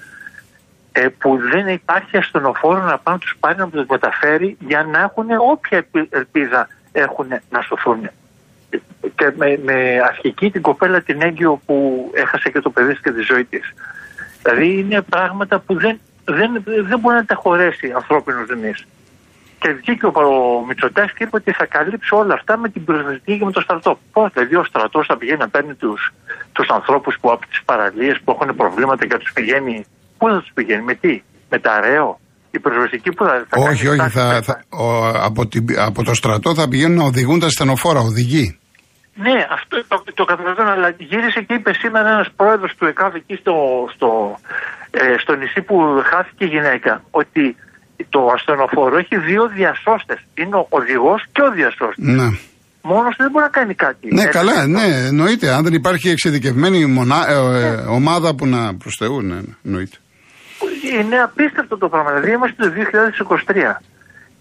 ε, 0.92 1.08
που 1.08 1.38
δεν 1.50 1.68
υπάρχει 1.68 2.16
ασθενοφόρο 2.16 2.82
να 2.82 2.98
πάνε 2.98 3.16
να 3.16 3.18
τους 3.18 3.36
πάρει 3.40 3.58
να 3.58 3.68
τους 3.68 3.86
μεταφέρει 3.88 4.56
για 4.60 4.82
να 4.82 5.00
έχουν 5.00 5.26
όποια 5.50 5.78
επι- 5.78 6.14
ελπίδα 6.14 6.68
έχουν 6.92 7.28
να 7.50 7.60
σωθούν. 7.60 8.10
Και 9.00 9.32
με, 9.36 9.58
με 9.64 10.00
αρχική 10.10 10.50
την 10.50 10.62
κοπέλα 10.62 11.00
την 11.00 11.22
έγκυο 11.22 11.60
που 11.66 11.76
έχασε 12.14 12.50
και 12.50 12.60
το 12.60 12.70
παιδί 12.70 12.92
της 12.92 13.00
και 13.00 13.12
τη 13.12 13.22
ζωή 13.22 13.44
της. 13.44 13.74
Δηλαδή 14.42 14.78
είναι 14.78 15.02
πράγματα 15.02 15.58
που 15.58 15.74
δεν, 15.74 16.00
δεν, 16.24 16.62
δεν 16.88 16.98
μπορεί 16.98 17.16
να 17.16 17.24
τα 17.24 17.34
χωρέσει 17.34 17.92
ανθρώπινος 17.94 18.46
δεμής. 18.46 18.86
Και 19.58 19.72
βγήκε 19.72 20.06
ο, 20.06 20.12
ο 20.14 20.66
Μητσοτάκης 20.66 21.12
και 21.12 21.24
είπε 21.24 21.36
ότι 21.36 21.52
θα 21.52 21.66
καλύψει 21.66 22.14
όλα 22.14 22.34
αυτά 22.34 22.56
με 22.56 22.68
την 22.68 22.84
πυροσβεστική 22.84 23.38
και 23.38 23.44
με 23.44 23.52
το 23.52 23.60
στρατό. 23.60 23.98
Πώς, 24.12 24.30
δηλαδή 24.32 24.56
ο 24.56 24.64
στρατός 24.64 25.06
θα 25.06 25.16
πηγαίνει 25.16 25.38
να 25.38 25.48
παίρνει 25.48 25.74
τους 25.74 26.12
τους 26.52 26.68
ανθρώπους 26.68 27.16
που 27.20 27.30
από 27.30 27.46
τις 27.46 27.62
παραλίες 27.64 28.20
που 28.24 28.30
έχουν 28.30 28.56
προβλήματα 28.56 29.06
και 29.06 29.12
να 29.12 29.18
τους 29.18 29.32
πηγαίνει. 29.32 29.84
Πού 30.18 30.28
θα 30.28 30.38
τους 30.40 30.50
πηγαίνει, 30.54 30.82
με 30.82 30.94
τι, 30.94 31.22
με 31.50 31.58
τα 31.58 31.80
ρέο. 31.80 32.20
Η 32.50 32.58
πυροσβεστική 32.58 33.10
που 33.10 33.24
θα, 33.24 33.44
θα 33.48 33.60
Όχι, 33.60 33.84
κάνει 33.84 33.88
όχι. 33.88 33.98
τάξη 33.98 34.18
Θα, 34.18 34.26
μέσα. 34.26 34.42
θα, 34.42 34.76
ο, 34.84 35.08
από, 35.08 35.46
την, 35.46 35.64
από 35.78 36.02
το 36.02 36.14
στρατό 36.14 36.54
θα 36.54 36.68
πηγαίνουν 36.68 36.96
να 36.96 37.04
οδηγούν 37.04 37.40
τα 37.40 37.48
στενοφόρα, 37.48 38.00
οδηγοί. 38.00 38.58
Ναι, 39.18 39.46
αυτό 39.50 39.84
το, 39.88 40.02
το 40.14 40.24
καταλαβαίνω, 40.24 40.70
αλλά 40.70 40.94
γύρισε 40.98 41.40
και 41.40 41.54
είπε 41.54 41.72
σήμερα 41.72 42.08
ένας 42.08 42.28
πρόεδρος 42.36 42.74
του 42.78 42.84
ΕΚΑΒ 42.86 43.14
εκεί 43.14 43.34
στο, 43.36 43.54
στο, 43.94 44.38
ε, 44.90 45.18
στο 45.18 45.34
νησί 45.34 45.60
που 45.62 46.02
χάθηκε 46.04 46.44
η 46.44 46.48
γυναίκα 46.48 47.02
ότι 47.10 47.56
το 48.08 48.26
ασθενοφόρο 48.34 48.96
έχει 48.98 49.16
δύο 49.16 49.48
διασώστες. 49.48 50.18
Είναι 50.34 50.56
ο 50.56 50.66
οδηγός 50.68 51.24
και 51.32 51.42
ο 51.42 51.50
διασώστης. 51.50 52.06
Ναι. 52.06 52.28
Μόνος 52.82 53.14
δεν 53.16 53.30
μπορεί 53.30 53.44
να 53.44 53.50
κάνει 53.50 53.74
κάτι. 53.74 54.14
Ναι, 54.14 54.20
Έτσι, 54.22 54.32
καλά, 54.38 54.52
αυτό. 54.52 54.66
ναι, 54.66 55.06
εννοείται. 55.06 55.48
Αν 55.50 55.62
δεν 55.64 55.72
υπάρχει 55.72 56.08
εξειδικευμένη 56.08 56.86
μονά, 56.86 57.24
ε, 57.28 57.34
ε, 57.34 57.74
ομάδα 57.88 58.34
που 58.34 58.46
να 58.46 58.74
προσθεούν, 58.74 59.26
ναι, 59.26 59.34
ναι, 59.34 59.40
εννοείται. 59.64 59.96
Είναι 61.00 61.16
απίστευτο 61.22 61.78
το 61.78 61.88
πράγμα. 61.88 62.10
Δηλαδή 62.10 62.30
είμαστε 62.30 62.62
το 62.64 62.72
2023 62.72 63.80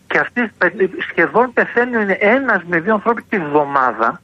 και 0.08 0.18
αυτοί 0.20 0.52
πε- 0.58 0.90
σχεδόν 1.10 1.54
πεθαίνουν 1.54 2.08
ένας 2.20 2.62
με 2.68 2.80
δύο 2.80 2.94
ανθρώποι 2.94 3.22
τη 3.30 3.38
βδομάδα. 3.40 4.22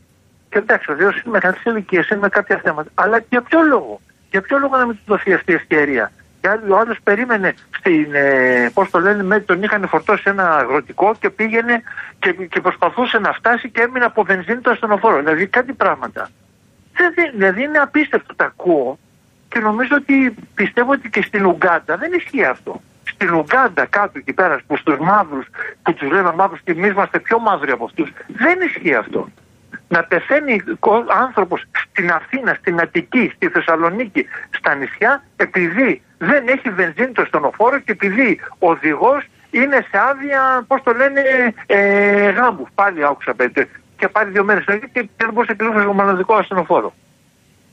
Και 0.52 0.58
εντάξει, 0.58 0.86
βεβαίω 0.94 1.10
είναι 1.10 1.22
μεγάλη 1.26 1.56
ηλικία, 1.66 2.06
είναι 2.12 2.20
με 2.20 2.30
κάποια 2.30 2.60
θέματα. 2.64 2.90
Αλλά 2.94 3.24
για 3.30 3.42
ποιο 3.42 3.62
λόγο; 3.62 4.02
Για 4.32 4.42
ποιο 4.42 4.58
λόγο 4.58 4.78
να 4.78 4.86
μην 4.86 4.96
του 4.96 5.02
δοθεί 5.06 5.34
αυτή 5.34 5.52
η 5.52 5.56
ευκαιρία; 5.56 6.12
Και 6.42 6.50
άλλο- 6.50 6.76
ο 6.76 6.78
άλλος 6.80 6.98
περίμενε 7.04 7.54
στην. 7.78 8.08
Ε, 8.14 8.70
Πώς 8.74 8.90
το 8.90 9.00
λένε, 9.00 9.24
με, 9.24 9.40
τον 9.40 9.64
είχαν 9.64 9.88
φορτώσει 9.88 10.24
ένα 10.26 10.56
αγροτικό 10.58 11.16
και 11.20 11.30
πήγαινε 11.30 11.82
και, 12.20 12.32
και 12.34 12.62
προσπαθούσε 12.62 13.18
να 13.20 13.32
φτάσει 13.34 13.70
και 13.70 13.82
έμεινε 13.82 14.06
από 14.06 14.24
βενζίνη 14.24 14.60
το 14.62 14.70
ασθενοφόρο. 14.72 15.18
Δηλαδή 15.18 15.48
κάτι 15.48 15.74
πράγματα. 15.74 16.30
Δηλαδή, 16.96 17.32
δηλαδή 17.38 17.64
είναι 17.64 17.78
απίστευτο, 17.78 18.36
τα 18.36 18.46
ακούω 18.46 19.00
και 19.50 19.60
νομίζω 19.60 19.96
ότι 19.96 20.34
πιστεύω 20.56 20.92
ότι 20.92 21.10
και 21.10 21.22
στην 21.22 21.46
Ουγγάντα 21.46 21.98
δεν 21.98 22.14
ισχύει 22.14 22.44
αυτό. 22.46 22.82
Στην 23.04 23.34
Ουγγάντα 23.34 23.86
κάτω 23.86 24.12
εκεί 24.18 24.34
πέρα 24.34 24.60
που 24.68 24.78
στους 24.78 24.98
μαύρους 25.00 25.46
που 25.84 25.94
τους 25.94 26.12
λένε 26.12 26.32
μαύρους 26.36 26.60
και 26.64 26.72
εμείς 26.72 26.92
είμαστε 26.92 27.20
πιο 27.20 27.40
μαύροι 27.40 27.72
από 27.72 27.86
αυτούς 27.86 28.12
δεν 28.28 28.60
ισχύει 28.62 28.96
αυτό. 28.96 29.30
Να 29.94 30.04
πεθαίνει 30.12 30.56
ο 30.80 30.94
άνθρωπος 31.26 31.60
στην 31.90 32.08
Αθήνα, 32.12 32.52
στην 32.60 32.80
Αττική, 32.84 33.32
στη 33.36 33.48
Θεσσαλονίκη, 33.48 34.22
στα 34.58 34.76
νησιά 34.76 35.24
επειδή 35.36 36.02
δεν 36.18 36.48
έχει 36.48 36.70
βενζίνη 36.70 37.12
το 37.12 37.24
στονοφόρο 37.28 37.80
και 37.80 37.92
επειδή 37.92 38.40
ο 38.60 38.70
οδηγός 38.70 39.22
είναι 39.52 39.78
σε 39.90 39.98
άδεια, 40.10 40.42
πώς 40.68 40.80
το 40.84 40.92
λένε, 41.00 41.22
ε, 41.66 42.30
γάμπου. 42.38 42.68
Πάλι 42.76 43.06
άκουσα 43.06 43.34
πέντε. 43.34 43.68
Και 43.98 44.08
πάρει 44.08 44.30
δύο 44.32 44.44
μέρες 44.44 44.64
και 44.94 45.08
δεν 45.18 45.30
μπορούσε 45.34 45.54
να 45.58 45.66
κλείσει 45.72 45.86
το 45.86 45.94
μοναδικό 45.94 46.34
ασθενοφόρο. 46.36 46.94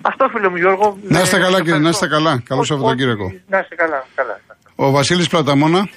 Αυτό 0.03 0.29
φίλε 0.33 0.49
μου 0.49 0.57
Γιώργο. 0.57 0.99
Να 1.03 1.21
είστε 1.21 1.37
Ε, 1.37 1.41
καλά, 1.41 1.57
κύριε, 1.59 1.79
να 1.79 1.89
ευχαριστώ. 1.89 2.05
είστε 2.07 2.17
καλά. 2.17 2.43
Καλό 2.49 2.61
Ό- 2.61 2.65
Σαββατοκύριακο. 2.65 3.25
ό,τι- 3.25 3.41
Να 3.49 3.59
είστε 3.59 3.75
καλά, 3.75 4.05
καλά. 4.15 4.41
Ο 4.77 4.91
Βασίλης 4.91 5.29
Πλαταμόνα, 5.29 5.89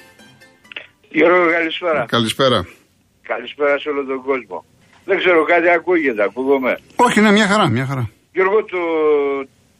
Γιώργο, 1.08 1.50
καλησπέρα. 1.50 2.04
καλησπέρα. 2.08 2.66
Καλησπέρα 3.22 3.78
σε 3.78 3.88
όλο 3.88 4.04
τον 4.04 4.22
κόσμο. 4.22 4.64
Δεν 5.04 5.18
ξέρω, 5.18 5.44
κάτι 5.44 5.68
ακούγεται, 5.68 6.22
ακούγομαι. 6.22 6.78
Όχι, 6.96 7.20
ναι, 7.20 7.30
μια 7.30 7.46
χαρά, 7.46 7.68
μια 7.68 7.86
χαρά. 7.86 8.10
Γιώργο, 8.32 8.64
το, 8.64 8.78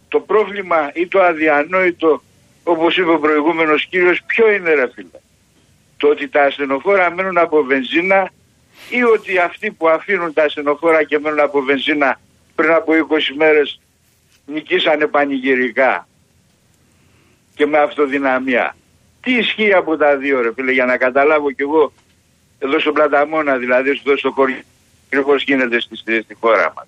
το 0.08 0.20
πρόβλημα 0.20 0.90
ή 0.94 1.06
το 1.06 1.22
αδιανόητο, 1.22 2.22
όπως 2.64 2.96
είπε 2.96 3.10
ο 3.10 3.18
προηγούμενος 3.18 3.86
κύριος, 3.86 4.22
ποιο 4.26 4.50
είναι 4.52 4.74
ρε 4.74 4.90
φίλε; 4.94 5.08
Το 5.96 6.08
ότι 6.08 6.28
τα 6.28 6.42
ασθενοφόρα 6.42 7.10
μένουν 7.10 7.38
από 7.38 7.62
βενζίνα 7.62 8.30
ή 8.90 9.02
ότι 9.02 9.38
αυτοί 9.38 9.70
που 9.70 9.88
αφήνουν 9.88 10.32
τα 10.32 10.42
ασθενοφόρα 10.42 11.04
και 11.04 11.18
μένουν 11.18 11.40
από 11.40 11.60
βενζίνα 11.60 12.20
πριν 12.54 12.70
από 12.70 12.92
20 12.92 13.34
μέρες 13.36 13.80
νικήσανε 14.46 15.06
πανηγυρικά 15.06 16.08
και 17.54 17.66
με 17.66 17.78
αυτοδυναμία. 17.78 18.76
Τι 19.20 19.32
ισχύει 19.32 19.72
από 19.72 19.96
τα 19.96 20.16
δύο 20.16 20.40
ρε 20.40 20.52
φίλε 20.54 20.72
για 20.72 20.84
να 20.84 20.96
καταλάβω 20.96 21.50
κι 21.52 21.62
εγώ 21.62 21.92
εδώ 22.58 22.78
στον 22.78 22.92
Πλαταμόνα 22.92 23.56
δηλαδή 23.56 23.90
εδώ 23.90 24.16
στο 24.16 24.30
χωριό 24.30 24.62
ακριβώ 25.12 25.34
γίνεται 25.36 25.80
στη, 25.80 25.96
στη, 25.96 26.22
στη 26.22 26.34
χώρα 26.40 26.72
μας. 26.76 26.86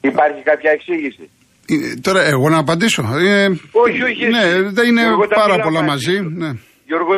Υπάρχει 0.00 0.42
κάποια 0.42 0.70
εξήγηση; 0.70 1.30
Ε, 1.68 1.74
Τώρα, 2.00 2.22
εγώ 2.22 2.48
να 2.48 2.58
απαντήσω. 2.58 3.02
Ε, 3.18 3.46
Όχι, 3.72 4.02
όχι, 4.02 4.26
Ναι, 4.28 4.38
εσύ. 4.38 4.62
δεν 4.62 4.88
είναι 4.88 5.02
Εγώ 5.02 5.26
τα 5.28 5.34
πάρα 5.34 5.52
μιλάω 5.54 5.66
πολλά 5.68 5.82
μαζί 5.82 6.12
μαζί. 6.12 6.16
σου. 6.16 6.30
Ναι. 6.42 6.50
Γιώργο, 6.86 7.12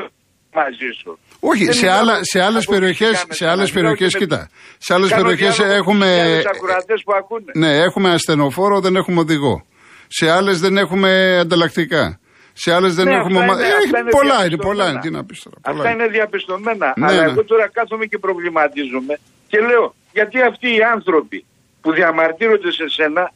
μαζί 0.54 0.88
σου. 1.02 1.18
Όχι, 1.40 1.64
Δεν 1.64 1.74
σε, 1.74 1.80
μιλάω 1.86 1.98
άλλα, 2.00 2.14
σε 2.22 2.38
άλλες 2.40 2.64
αποκλειστικά 2.64 2.74
περιοχές, 2.78 3.24
με 3.28 3.34
σε 3.34 3.44
τον 3.44 3.52
άλλες 3.52 3.68
Αντρέα 3.68 3.82
περιοχές, 3.82 4.12
και 4.12 4.18
με- 4.18 4.24
κοίτα, 4.24 4.48
σε 4.78 4.94
άλλες 4.94 5.08
Κάνω 5.10 5.22
περιοχές 5.22 5.56
διάλογο 5.56 5.76
έχουμε, 5.78 6.06
με 6.06 6.36
τους 6.36 6.46
ακροατές 6.54 7.00
που 7.04 7.12
ακούνε. 7.20 7.50
ναι, 7.62 7.70
έχουμε 7.86 8.08
ασθενοφόρο, 8.12 8.80
δεν 8.80 8.96
έχουμε 8.96 9.20
οδηγό. 9.20 9.66
Σε 10.08 10.30
άλλες 10.30 10.60
δεν 10.60 10.76
έχουμε 10.76 11.38
ανταλλακτικά. 11.38 12.18
Σε 12.52 12.72
άλλες 12.74 12.94
δεν 12.94 13.04
Ναι, 13.06 13.14
έχουμε... 13.14 13.38
αυτά 13.38 13.52
ομα- 13.52 13.60
είναι- 13.62 13.72
Ε, 13.72 13.76
αυτά 13.84 13.98
είναι 13.98 14.10
πολλά 14.10 14.34
είναι, 14.34 14.48
διαπιστωμένα. 14.48 14.68
πολλά 14.68 14.90
είναι. 14.90 15.00
Τι 15.00 15.10
να 15.10 15.24
πεις 15.24 15.38
τώρα. 15.42 15.56
πολλά 15.62 15.76
Αυτά 15.78 15.90
είναι 15.94 16.06
διαπιστωμένα. 16.16 16.86
Ναι, 16.96 17.06
Αλλά 17.06 17.20
ναι. 17.24 17.30
εγώ 17.30 17.44
τώρα 17.44 17.66
κάθομαι 17.78 18.04
και 18.10 18.18
προβληματίζομαι 18.18 19.14
και 19.50 19.58
λέω 19.68 19.94
γιατί 20.14 20.42
αυτοί 20.42 20.74
οι 20.74 20.82
άνθρωποι 20.82 21.44
που 21.80 21.92
διαμαρτύρονται 21.92 22.72
σε 22.72 22.88
σένα 22.88 23.32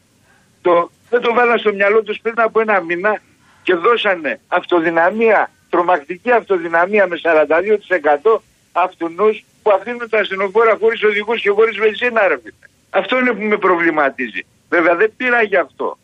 το, 0.63 0.91
δεν 1.11 1.21
το 1.21 1.35
βάλαν 1.35 1.59
στο 1.59 1.73
μυαλό 1.73 2.03
τους 2.03 2.19
πριν 2.23 2.35
από 2.37 2.61
ένα 2.61 2.81
μήνα 2.81 3.21
και 3.63 3.75
δώσανε 3.75 4.41
αυτοδυναμία, 4.49 5.51
τρομακτική 5.71 6.31
αυτοδυναμία 6.31 7.07
με 7.07 7.21
42% 7.23 8.39
αυτούς 8.73 9.45
που 9.63 9.71
αφήνουν 9.71 10.09
τα 10.09 10.19
ασθενοφόρα 10.19 10.77
χωρίς 10.81 11.03
οδηγούς 11.03 11.41
και 11.41 11.51
χωρίς 11.51 11.77
βενζίνα 11.77 12.29
ρε 12.29 12.39
φίλε. 12.43 12.67
Αυτό 12.91 13.19
είναι 13.19 13.33
που 13.33 13.43
με 13.43 13.57
προβληματίζει. 13.57 14.47
Βέβαια 14.69 14.95
δεν 14.97 15.13
πήρα 15.17 15.43
γι' 15.43 15.57
αυτό. 15.57 15.99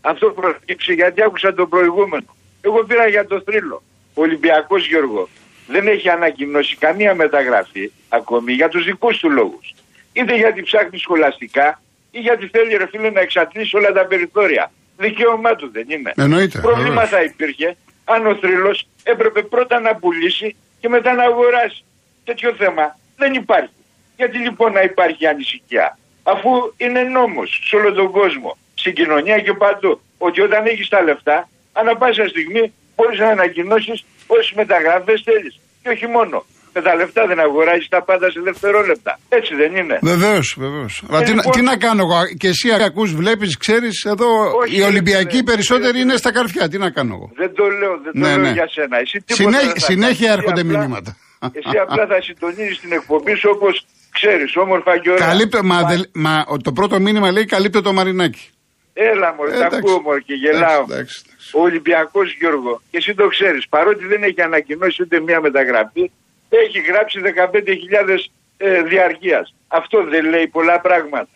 Αυτό 0.00 0.30
προκύψε 0.30 0.92
γιατί 0.92 1.22
άκουσα 1.22 1.54
το 1.54 1.66
προηγούμενο. 1.66 2.36
Εγώ 2.60 2.84
πήρα 2.84 3.06
για 3.08 3.26
το 3.26 3.40
θρύλο. 3.40 3.82
Ο 4.14 4.22
Ολυμπιακός 4.22 4.86
Γιώργο 4.86 5.28
δεν 5.66 5.86
έχει 5.86 6.08
ανακοινώσει 6.08 6.76
καμία 6.76 7.14
μεταγραφή 7.14 7.90
ακόμη 8.08 8.52
για 8.52 8.68
τους 8.68 8.84
δικούς 8.84 9.18
του 9.18 9.30
λόγους. 9.30 9.74
Είτε 10.16 10.36
γιατί 10.36 10.62
ψάχνει 10.62 10.98
σχολαστικά 10.98 11.82
ή 12.10 12.18
γιατί 12.20 12.46
θέλει 12.46 12.76
ρε 12.76 12.86
φίλε 12.86 13.10
να 13.10 13.20
εξατλήσει 13.20 13.76
όλα 13.76 13.92
τα 13.92 14.04
περιθώρια. 14.06 14.72
Δικαίωμά 14.96 15.54
του 15.56 15.70
δεν 15.72 15.86
είναι. 15.88 16.12
Εννοείται, 16.16 16.58
Πρόβλημα 16.58 16.88
βεβαίως. 16.88 17.08
θα 17.08 17.22
υπήρχε 17.22 17.76
αν 18.04 18.26
ο 18.26 18.34
θρύλος 18.34 18.88
έπρεπε 19.02 19.42
πρώτα 19.42 19.80
να 19.80 19.94
πουλήσει 19.94 20.56
και 20.80 20.88
μετά 20.88 21.12
να 21.14 21.22
αγοράσει. 21.22 21.84
Τέτοιο 22.24 22.54
θέμα 22.54 22.98
δεν 23.16 23.34
υπάρχει. 23.34 23.70
Γιατί 24.16 24.38
λοιπόν 24.38 24.72
να 24.72 24.82
υπάρχει 24.82 25.26
ανησυχία; 25.26 25.98
Αφού 26.22 26.50
είναι 26.76 27.02
νόμος 27.02 27.60
σε 27.64 27.76
όλο 27.76 27.92
τον 27.92 28.10
κόσμο, 28.10 28.56
στην 28.74 28.94
κοινωνία 28.94 29.38
και 29.40 29.52
παντού, 29.52 30.00
ότι 30.18 30.40
όταν 30.40 30.66
έχεις 30.66 30.88
τα 30.88 31.02
λεφτά, 31.02 31.48
ανά 31.72 31.96
πάσα 31.96 32.28
στιγμή 32.28 32.72
μπορείς 32.96 33.18
να 33.18 33.28
ανακοινώσεις 33.28 34.04
όσες 34.26 34.52
μεταγραφές 34.52 35.22
θέλεις. 35.24 35.60
Και 35.82 35.88
όχι 35.88 36.06
μόνο. 36.06 36.44
Με 36.76 36.82
τα 36.82 36.94
λεφτά 36.94 37.26
δεν 37.26 37.40
αγοράζεις 37.40 37.88
τα 37.88 38.02
πάντα 38.02 38.30
σε 38.30 38.40
δευτερόλεπτα. 38.40 39.18
Έτσι 39.28 39.54
δεν 39.54 39.76
είναι. 39.76 39.98
Βεβαίως, 40.02 40.56
βεβαίως. 40.58 41.02
Αλλά 41.10 41.22
τι, 41.22 41.30
να- 41.30 41.34
λοιπόν- 41.36 41.54
τι 41.56 41.62
να 41.62 41.76
κάνω 41.76 42.02
εγώ, 42.02 42.18
και 42.38 42.48
εσύ 42.48 42.68
ακούς, 42.72 43.14
βλέπεις, 43.14 43.56
ξέρεις, 43.56 44.04
εδώ 44.04 44.26
Όχι, 44.62 44.74
οι 44.76 44.78
ρε, 44.78 44.84
Ολυμπιακοί 44.84 45.36
ρε, 45.36 45.42
περισσότεροι 45.42 45.92
ρε, 45.92 45.98
είναι 45.98 46.12
ρε. 46.12 46.18
στα 46.18 46.32
καρφιά. 46.32 46.68
Τι 46.68 46.78
να 46.78 46.90
κάνω 46.90 47.14
εγώ; 47.14 47.30
Δεν 47.36 47.54
το 47.54 47.64
λέω, 47.80 47.92
δεν 48.04 48.12
το 48.12 48.18
Ναι, 48.18 48.28
λέω 48.28 48.36
ναι. 48.38 48.50
για 48.50 48.68
σένα. 48.68 48.98
Εσύ 48.98 49.18
τίποτα 49.26 49.34
Συνέ- 49.42 49.60
δεν 49.72 49.80
θα 49.80 49.86
συνέχεια 49.92 50.26
κάνεις. 50.28 50.36
έρχονται 50.42 50.60
Εσύ 50.60 50.68
απλά- 50.70 50.80
μηνύματα. 50.80 51.16
Εσύ 51.52 51.76
απλά 51.86 52.06
θα 52.06 52.18
συντονίζεις 52.22 52.80
την 52.80 52.92
εκπομπή 52.92 53.34
σου 53.34 53.48
όπως 53.54 53.86
ξέρεις, 54.10 54.56
όμορφα 54.56 54.98
και 54.98 55.10
ωραία. 55.10 55.26
Καλύπτω, 55.26 55.62
μα, 55.64 55.74
Μα- 55.80 55.88
δεν- 55.88 56.04
μα 56.14 56.44
ο- 56.48 56.56
το 56.56 56.72
πρώτο 56.72 57.00
μήνυμα 57.00 57.30
λέει 57.32 57.44
καλύπτω 57.44 57.80
το 57.82 57.92
μαρινάκι. 57.92 58.44
Έλα 58.92 59.34
μωρέ, 59.36 59.50
Ε, 59.50 59.58
τα 59.58 59.66
εντάξει. 59.66 59.78
ακούω 59.78 60.00
μωρέ 60.00 60.20
και 60.20 60.34
γελάω. 60.34 60.60
Εντάξει, 60.62 60.92
εντάξει, 60.92 61.22
εντάξει. 61.26 61.50
Ο 61.58 61.60
Ολυμπιακός 61.68 62.28
Γιώργο, 62.40 62.80
και 62.90 62.96
εσύ 62.96 63.14
το 63.14 63.26
ξέρεις, 63.34 63.68
παρότι 63.68 64.04
δεν 64.06 64.22
έχει 64.22 64.40
ανακοινώσει 64.42 65.02
ούτε 65.02 65.20
μία 65.20 65.40
μεταγραφή, 65.40 66.10
έχει 66.48 66.80
γράψει 66.80 67.20
15.000 67.52 68.18
ε, 68.56 68.82
διαρκείας. 68.82 69.54
Αυτό 69.68 70.04
δεν 70.04 70.24
λέει 70.24 70.46
πολλά 70.46 70.80
πράγματα. 70.80 71.28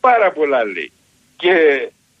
Πάρα 0.00 0.32
πολλά 0.32 0.64
λέει. 0.64 0.92
Και 1.36 1.54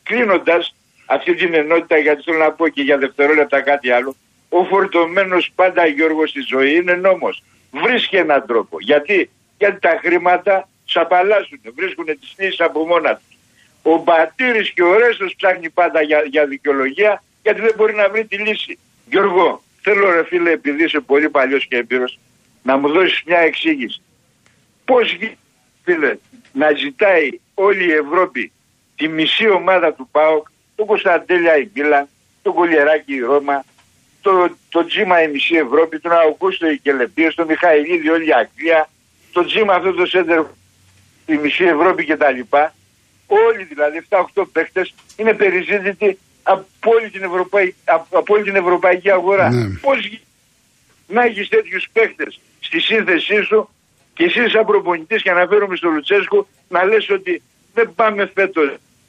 κλείνοντας 0.02 0.74
αυτή 1.06 1.34
την 1.34 1.54
ενότητα, 1.54 1.98
γιατί 1.98 2.22
θέλω 2.22 2.38
να 2.38 2.52
πω 2.52 2.68
και 2.68 2.82
για 2.82 2.98
δευτερόλεπτα 2.98 3.60
κάτι 3.60 3.90
άλλο, 3.90 4.16
ο 4.48 4.64
φορτωμένος 4.64 5.52
πάντα 5.54 5.86
Γιώργος 5.86 6.30
στη 6.30 6.40
ζωή 6.40 6.74
είναι 6.74 6.94
νόμος. 6.94 7.42
Βρίσκει 7.70 8.16
έναν 8.16 8.44
τρόπο. 8.46 8.76
Γιατί, 8.80 9.30
γιατί 9.58 9.80
τα 9.80 9.98
χρήματα 10.02 10.68
σαπαλάσουν, 10.84 11.60
βρίσκουν 11.76 12.04
τις 12.04 12.34
λύσεις 12.38 12.60
από 12.60 12.86
μόνα 12.86 13.14
τους. 13.14 13.38
Ο 13.82 14.02
Μπατήρης 14.02 14.70
και 14.70 14.82
ο 14.82 14.98
Ρέστος 14.98 15.34
ψάχνει 15.36 15.70
πάντα 15.70 16.02
για, 16.02 16.22
για 16.30 16.46
δικαιολογία 16.46 17.22
γιατί 17.42 17.60
δεν 17.60 17.72
μπορεί 17.76 17.94
να 17.94 18.08
βρει 18.08 18.24
τη 18.24 18.36
λύση. 18.36 18.78
Γιώργο, 19.10 19.62
θέλω 19.82 20.10
ρε 20.10 20.24
φίλε 20.24 20.50
επειδή 20.50 20.84
είσαι 20.84 21.00
πολύ 21.00 21.28
παλιός 21.30 21.66
και 21.66 21.76
έμπειρος 21.76 22.18
να 22.66 22.76
μου 22.76 22.88
δώσεις 22.88 23.22
μια 23.26 23.38
εξήγηση. 23.38 24.00
Πώς 24.84 25.12
γίνεται 25.12 25.38
φίλε 25.84 26.16
να 26.52 26.72
ζητάει 26.72 27.28
όλη 27.54 27.84
η 27.84 27.92
Ευρώπη 27.92 28.52
τη 28.96 29.08
μισή 29.08 29.48
ομάδα 29.48 29.92
του 29.92 30.08
ΠΑΟΚ, 30.12 30.46
το 30.76 30.84
Κωνσταντέλια 30.84 31.56
η 31.58 31.70
Μίλαν, 31.74 32.08
το 32.42 32.52
Κολιεράκι 32.52 33.14
η 33.14 33.20
Ρώμα, 33.20 33.64
το, 34.20 34.56
το 34.68 34.84
Τζίμα 34.84 35.22
η 35.22 35.28
μισή 35.30 35.54
Ευρώπη, 35.54 35.98
τον 35.98 36.12
Αουγκούστο 36.12 36.70
η 36.70 36.78
Κελεπίες, 36.78 37.34
τον 37.34 37.46
Μιχαηλίδη 37.46 38.10
όλη 38.10 38.26
η 38.26 38.32
Αγγλία, 38.32 38.88
το 39.32 39.44
Τζίμα 39.44 39.74
αυτό 39.74 39.92
το 39.92 40.06
σέντερ 40.06 40.44
η 41.26 41.36
μισή 41.36 41.64
Ευρώπη 41.64 42.04
κτλ. 42.04 42.40
Όλοι 43.26 43.64
δηλαδή 43.64 44.06
7-8 44.34 44.44
παίχτες 44.52 44.94
είναι 45.16 45.34
περιζήτητοι 45.34 46.18
από 46.42 46.66
όλη 46.82 47.10
την, 47.10 47.22
Ευρωπαϊ... 47.22 47.74
από 47.84 48.18
από 48.18 48.34
όλη 48.34 48.42
την 48.42 48.56
ευρωπαϊκή 48.56 49.10
αγορά. 49.10 49.50
Ναι. 49.50 49.78
Πώς 49.80 50.06
γι- 50.06 50.20
να 51.06 51.24
έχεις 51.24 51.48
τέτοιους 51.48 51.88
παίχτες 51.92 52.40
στη 52.68 52.78
σύνθεσή 52.88 53.38
σου 53.48 53.60
και 54.16 54.24
εσύ 54.28 54.42
σαν 54.52 54.64
προπονητής 54.70 55.22
και 55.22 55.30
αναφέρομαι 55.36 55.76
στο 55.76 55.88
Λουτσέσκου 55.94 56.40
να 56.68 56.80
λες 56.84 57.04
ότι 57.18 57.42
δεν 57.76 57.86
πάμε 57.94 58.22
φέτος 58.34 58.68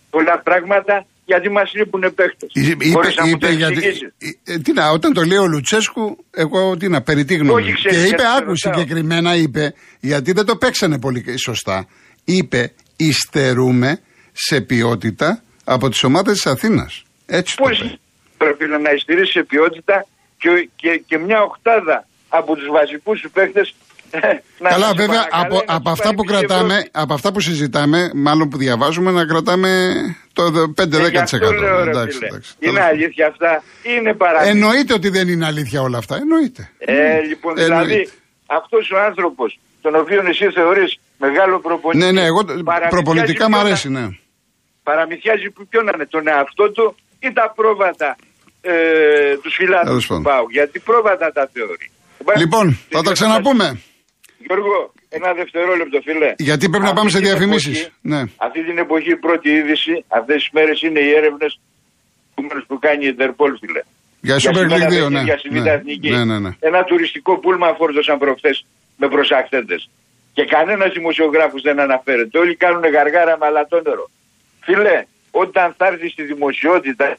πολλά 0.10 0.36
πράγματα 0.48 1.06
γιατί 1.26 1.50
μας 1.50 1.72
λείπουν 1.74 2.02
παίχτες. 2.16 2.50
Είπε, 2.54 2.86
Μπορείς 2.90 3.16
να 3.16 3.26
μου 3.26 3.38
το 3.38 3.48
είπε 3.48 3.56
γιατί. 3.56 3.74
εξηγήσεις; 3.74 4.10
ε, 4.46 4.58
τι 4.58 4.74
να, 4.74 4.90
όταν 4.90 5.14
το 5.14 5.24
λέει 5.24 5.38
ο 5.38 5.48
Λουτσέσκου, 5.48 6.18
εγώ 6.32 6.78
τι 6.78 6.88
να, 6.90 7.02
περί 7.02 7.26
τι 7.26 7.36
γνώμη. 7.36 7.62
Όχι, 7.62 7.74
ξέρεις, 7.74 7.98
Και 7.98 8.04
είπε, 8.08 8.08
γιατί 8.08 8.22
σε 8.24 8.38
άκου 8.38 8.54
ρωτάω. 8.54 8.56
συγκεκριμένα, 8.56 9.36
είπε, 9.36 9.74
γιατί 10.00 10.32
δεν 10.32 10.46
το 10.46 10.56
παίξανε 10.56 11.00
πολύ 11.00 11.40
σωστά. 11.40 11.88
Είπε, 12.26 12.72
υστερούμε 12.98 14.00
σε 14.34 14.62
ποιότητα 14.62 15.42
από 15.64 15.90
τις 15.90 16.04
ομάδες 16.04 16.34
της 16.34 16.46
Αθήνας. 16.46 17.04
Έτσι 17.26 17.56
το 17.56 17.64
Πώς 17.64 17.80
είπε. 17.80 17.98
πρέπει 18.38 18.66
να 18.84 18.92
ειστηρήσει 18.92 19.32
σε 19.32 19.44
ποιότητα 19.44 20.06
και, 20.38 20.70
και, 20.76 21.02
και 21.08 21.18
μια 21.18 21.42
οχτάδα 21.42 22.08
από 22.30 22.56
τους 22.56 22.68
βασικούς 22.68 23.20
σου 23.20 23.32
παίχτες 23.32 23.76
να 24.60 24.70
Καλά, 24.70 24.86
σε 24.88 24.94
βέβαια, 24.94 25.08
παρακαλάει 25.28 25.46
από, 25.46 25.56
να 25.68 25.76
από 25.76 25.86
σου 25.88 25.92
αυτά 25.92 26.04
πάρει 26.04 26.16
που 26.16 26.24
τη 26.24 26.34
Ευρώπη. 26.34 26.48
κρατάμε, 26.48 26.86
από 26.92 27.14
αυτά 27.14 27.32
που 27.32 27.40
συζητάμε, 27.40 28.12
μάλλον 28.16 28.50
που 28.50 28.58
διαβάζουμε, 28.58 29.12
να 29.12 29.26
κρατάμε 29.26 29.94
το 30.34 30.44
5-10%. 30.78 30.94
Ε, 30.94 31.08
γι' 31.10 31.18
αυτό 31.18 31.38
λέω, 31.52 31.84
ρε 31.84 31.90
Εντάξει, 31.90 32.18
φίλε. 32.18 32.28
εντάξει. 32.28 32.54
Είναι 32.60 32.72
Τέλος 32.72 32.76
πάντων. 32.80 32.90
αλήθεια 32.90 33.28
αυτά 33.28 33.64
ή 33.82 33.90
είναι 33.98 34.14
παράδειγμα. 34.14 34.50
Εννοείται 34.68 34.94
ότι 34.94 35.10
δεν 35.10 35.28
είναι 35.28 35.46
αλήθεια 35.46 35.82
όλα 35.82 35.98
αυτά. 35.98 36.16
Εννοείται. 36.16 36.70
Ε, 36.78 37.20
λοιπόν, 37.22 37.56
δηλαδή, 37.56 37.92
Εννοείται. 37.92 38.12
αυτός 38.46 38.92
ο 38.92 39.00
άνθρωπος, 39.00 39.60
τον 39.82 39.96
οποίο 39.96 40.24
εσύ 40.28 40.50
θεωρείς 40.52 41.00
μεγάλο 41.18 41.60
προπονητή. 41.60 42.06
Ναι, 42.06 42.12
ναι, 42.12 42.26
εγώ 42.26 42.44
παραμυθιάζει 42.46 42.88
προπολιτικά 42.90 43.44
μου 43.50 43.56
ποιον 43.56 43.66
αρέσει, 43.66 43.90
να- 43.90 44.00
ναι. 44.00 44.08
Παραμυθιάζει 44.84 45.50
που- 45.50 45.68
ποιον 45.68 45.86
να 45.86 45.92
είναι, 45.96 46.06
τον 46.06 46.28
εαυτό 46.28 46.72
του 46.72 46.96
ή 47.20 47.34
τα 47.34 47.54
πρόβατα 47.56 48.16
ε, 48.62 48.72
τους 49.42 49.56
φιλάδου 49.56 49.86
Τέλος 49.86 50.02
του 50.02 50.08
πάντων. 50.08 50.24
Πάου. 50.24 50.48
Γιατί 50.50 50.80
πρόβατα 50.80 51.32
τα 51.32 51.50
θεωρεί. 51.54 51.92
Λοιπόν, 52.38 52.80
θα 52.90 53.02
τα 53.02 53.12
ξαναπούμε. 53.12 53.82
Γιώργο, 54.46 54.94
ένα 55.10 55.34
δευτερόλεπτο, 55.34 55.98
φίλε. 56.08 56.34
Γιατί 56.38 56.66
πρέπει 56.70 56.84
να 56.84 56.90
Αυτή 56.90 56.98
πάμε 57.00 57.10
σε 57.10 57.18
την 57.20 57.26
διαφημίσεις. 57.28 57.78
εποχή- 57.80 57.94
Ναι. 58.02 58.22
Αυτή 58.38 58.60
την 58.66 58.78
εποχή 58.78 59.12
η 59.12 59.16
πρώτη 59.26 59.50
είδηση, 59.50 59.94
αυτές 60.08 60.36
τις 60.36 60.50
μέρες 60.52 60.82
είναι 60.82 61.00
οι 61.00 61.10
έρευνες 61.20 61.60
που 62.68 62.80
κάνει 62.80 63.06
η 63.06 63.08
Ιντερπόλ, 63.08 63.52
φίλε. 63.62 63.82
Για 64.22 64.36
Super 64.36 64.40
Σήμερα 64.40 64.68
League 64.68 64.90
2, 64.94 65.10
παιχνίδια 65.10 65.34
ναι. 65.34 65.38
στη 65.38 65.50
Β' 65.50 65.62
Ναι, 65.62 65.72
Εθνική. 65.72 66.10
ναι, 66.10 66.24
ναι, 66.26 66.40
ναι. 66.40 66.50
Ένα 66.60 66.84
τουριστικό 66.84 67.40
πούλμα 67.40 67.68
φόρτωσαν 67.80 68.18
προχθές 68.18 68.66
με 68.98 69.08
προσαχθέντες. 69.08 69.90
Και 70.34 70.44
κανένας 70.46 70.92
δημοσιογράφος 70.94 71.62
δεν 71.62 71.80
αναφέρεται. 71.80 72.38
Όλοι 72.40 72.56
κάνουν 72.56 72.84
γαργάρα 72.96 73.38
με 73.40 73.46
αλατόνερο. 73.46 74.10
Φίλε, 74.66 74.98
όταν 75.32 75.74
θα 75.78 75.86
έρθει 75.88 76.10
στη 76.10 76.24
δημοσιότητα, 76.24 77.18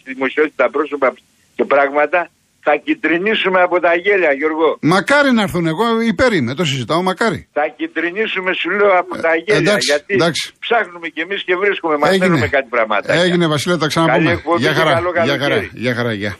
στη 0.00 0.12
δημοσιότητα 0.12 0.70
πρόσωπα 0.70 1.14
και 1.56 1.64
πράγματα, 1.64 2.28
Θα 2.66 2.74
κυτρινίσουμε 2.84 3.60
από 3.66 3.80
τα 3.80 3.92
γέλια, 4.04 4.32
Γιώργο. 4.32 4.68
Μακάρι 4.80 5.30
να 5.32 5.42
έρθουν 5.42 5.66
εγώ, 5.66 6.00
υπέρ 6.00 6.32
είμαι, 6.32 6.54
το 6.54 6.64
συζητάω, 6.64 7.02
μακάρι. 7.02 7.48
Θα 7.52 7.64
κυτρινίσουμε, 7.76 8.52
σου 8.60 8.70
λέω, 8.70 8.98
από 8.98 9.12
τα 9.24 9.32
γέλια. 9.44 9.60
εντάξει, 9.60 9.90
γιατί 9.90 10.14
εντάξει. 10.14 10.52
ψάχνουμε 10.58 11.08
κι 11.08 11.20
εμείς 11.20 11.42
και 11.44 11.56
βρίσκουμε, 11.56 11.96
μαθαίνουμε 11.98 12.48
κάτι 12.48 12.68
πράγματα. 12.70 13.12
Έγινε, 13.12 13.46
Βασίλη, 13.46 13.72
τα 13.72 13.78
Καλή 13.78 13.90
ξαναπούμε. 13.90 14.30
εκπομπή 14.32 14.60
Γεια 14.62 14.72
και 14.72 14.76
χαρά, 14.78 14.92
καλό 14.92 15.10
γεια 15.10 15.22
χαρά, 15.24 15.36
καλοκαίρι. 15.38 15.70
γεια 15.72 15.94
χαρά, 15.94 16.12
γεια. 16.12 16.36